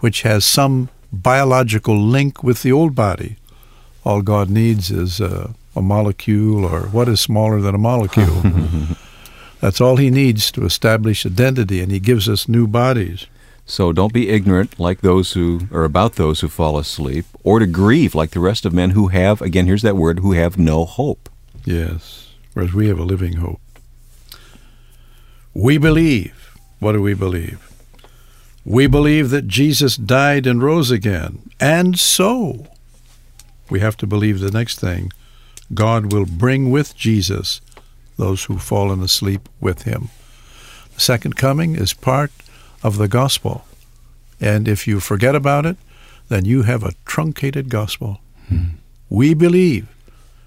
[0.00, 3.36] which has some biological link with the old body.
[4.04, 8.42] All God needs is uh, a molecule, or what is smaller than a molecule?
[9.60, 13.26] That's all He needs to establish identity, and He gives us new bodies.
[13.66, 17.66] So don't be ignorant like those who, are about those who fall asleep, or to
[17.66, 20.84] grieve like the rest of men who have, again, here's that word, who have no
[20.84, 21.28] hope.
[21.64, 23.60] Yes, whereas we have a living hope.
[25.54, 26.56] We believe.
[26.78, 27.70] What do we believe?
[28.64, 31.50] We believe that Jesus died and rose again.
[31.60, 32.66] And so,
[33.70, 35.12] we have to believe the next thing
[35.72, 37.60] God will bring with Jesus
[38.16, 40.08] those who've fallen asleep with him.
[40.94, 42.32] The second coming is part
[42.82, 43.64] of the gospel.
[44.40, 45.76] And if you forget about it,
[46.28, 48.20] then you have a truncated gospel.
[48.48, 48.76] Hmm.
[49.08, 49.88] We believe.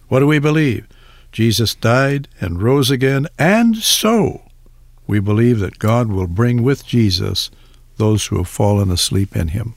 [0.07, 0.87] What do we believe?
[1.31, 4.43] Jesus died and rose again, and so
[5.07, 7.49] we believe that God will bring with Jesus
[7.97, 9.73] those who have fallen asleep in him.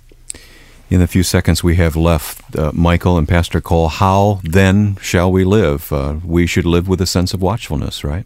[0.89, 5.33] In the few seconds we have left, uh, Michael and Pastor Cole, how then shall
[5.33, 5.93] we live?
[5.93, 8.25] Uh, we should live with a sense of watchfulness, right?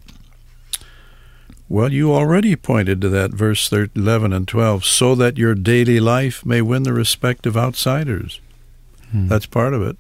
[1.71, 6.01] Well, you already pointed to that verse thir- 11 and 12, so that your daily
[6.01, 8.41] life may win the respect of outsiders.
[9.13, 9.97] That's part of it.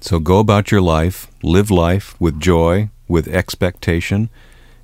[0.00, 4.30] So go about your life, live life with joy, with expectation,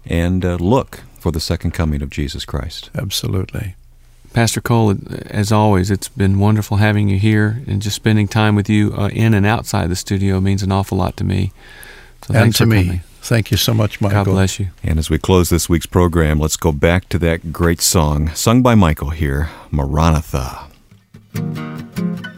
[0.04, 2.90] and uh, look for the second coming of Jesus Christ.
[2.94, 3.76] Absolutely.
[4.35, 4.97] Pastor Cole,
[5.30, 9.09] as always, it's been wonderful having you here and just spending time with you uh,
[9.12, 11.53] in and outside the studio means an awful lot to me.
[12.22, 12.85] So and thanks to for me.
[12.85, 13.01] coming.
[13.22, 14.24] Thank you so much, Michael.
[14.24, 14.70] God bless you.
[14.82, 18.61] And as we close this week's program, let's go back to that great song sung
[18.61, 20.66] by Michael here, Maranatha.
[21.35, 22.34] Maranatha.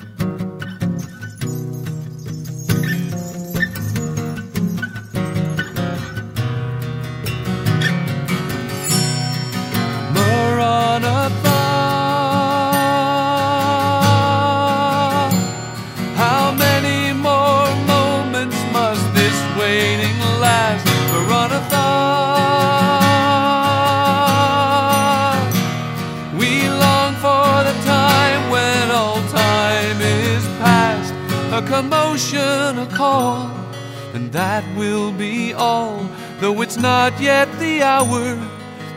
[34.57, 36.09] That will be all.
[36.41, 38.35] Though it's not yet the hour,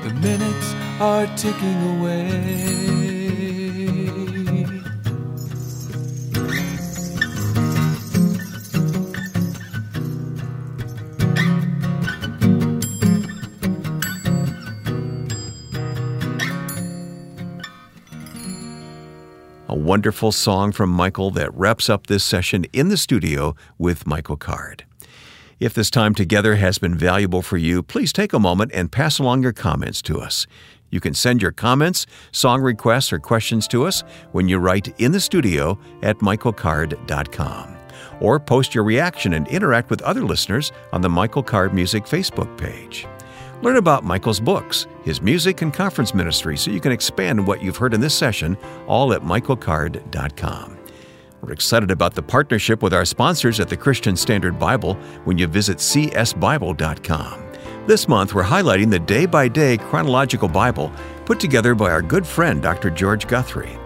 [0.04, 2.80] the minutes are ticking away.
[19.68, 24.38] A wonderful song from Michael that wraps up this session in the studio with Michael
[24.38, 24.86] Card.
[25.60, 29.20] If this time together has been valuable for you, please take a moment and pass
[29.20, 30.48] along your comments to us.
[30.90, 35.12] You can send your comments, song requests, or questions to us when you write in
[35.12, 37.76] the studio at michaelcard.com.
[38.22, 42.58] Or post your reaction and interact with other listeners on the Michael Card Music Facebook
[42.58, 43.06] page.
[43.62, 47.76] Learn about Michael's books, his music, and conference ministry so you can expand what you've
[47.76, 48.58] heard in this session,
[48.88, 50.79] all at michaelcard.com.
[51.42, 55.48] We're excited about the partnership with our sponsors at the Christian Standard Bible when you
[55.48, 57.46] visit csbible.com.
[57.88, 60.92] This month, we're highlighting the day by day chronological Bible
[61.26, 62.90] put together by our good friend Dr.
[62.90, 63.78] George Guthrie.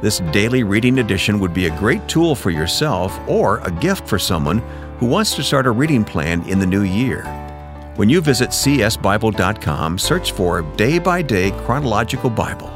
[0.00, 4.18] This daily reading edition would be a great tool for yourself or a gift for
[4.18, 4.58] someone
[4.98, 7.24] who wants to start a reading plan in the new year.
[7.96, 12.68] When you visit csbible.com, search for Day by Day Chronological Bible.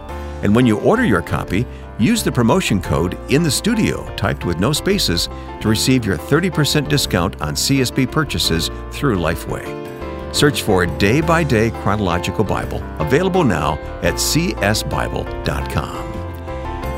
[0.43, 1.67] And when you order your copy,
[1.99, 5.29] use the promotion code in the studio, typed with no spaces,
[5.61, 9.89] to receive your 30% discount on CSB purchases through Lifeway.
[10.35, 14.65] Search for Day by Day Chronological Bible, available now at csbible.com.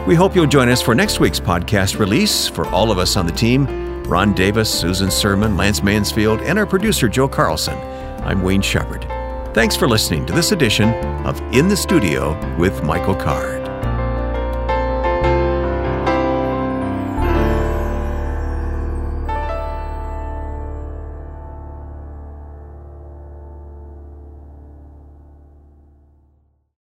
[0.07, 2.49] We hope you'll join us for next week's podcast release.
[2.49, 6.67] For all of us on the team, Ron Davis, Susan Sermon, Lance Mansfield, and our
[6.67, 7.79] producer, Joe Carlson,
[8.25, 9.07] I'm Wayne Shepherd.
[9.55, 10.91] Thanks for listening to this edition
[11.27, 13.60] of In the Studio with Michael Card.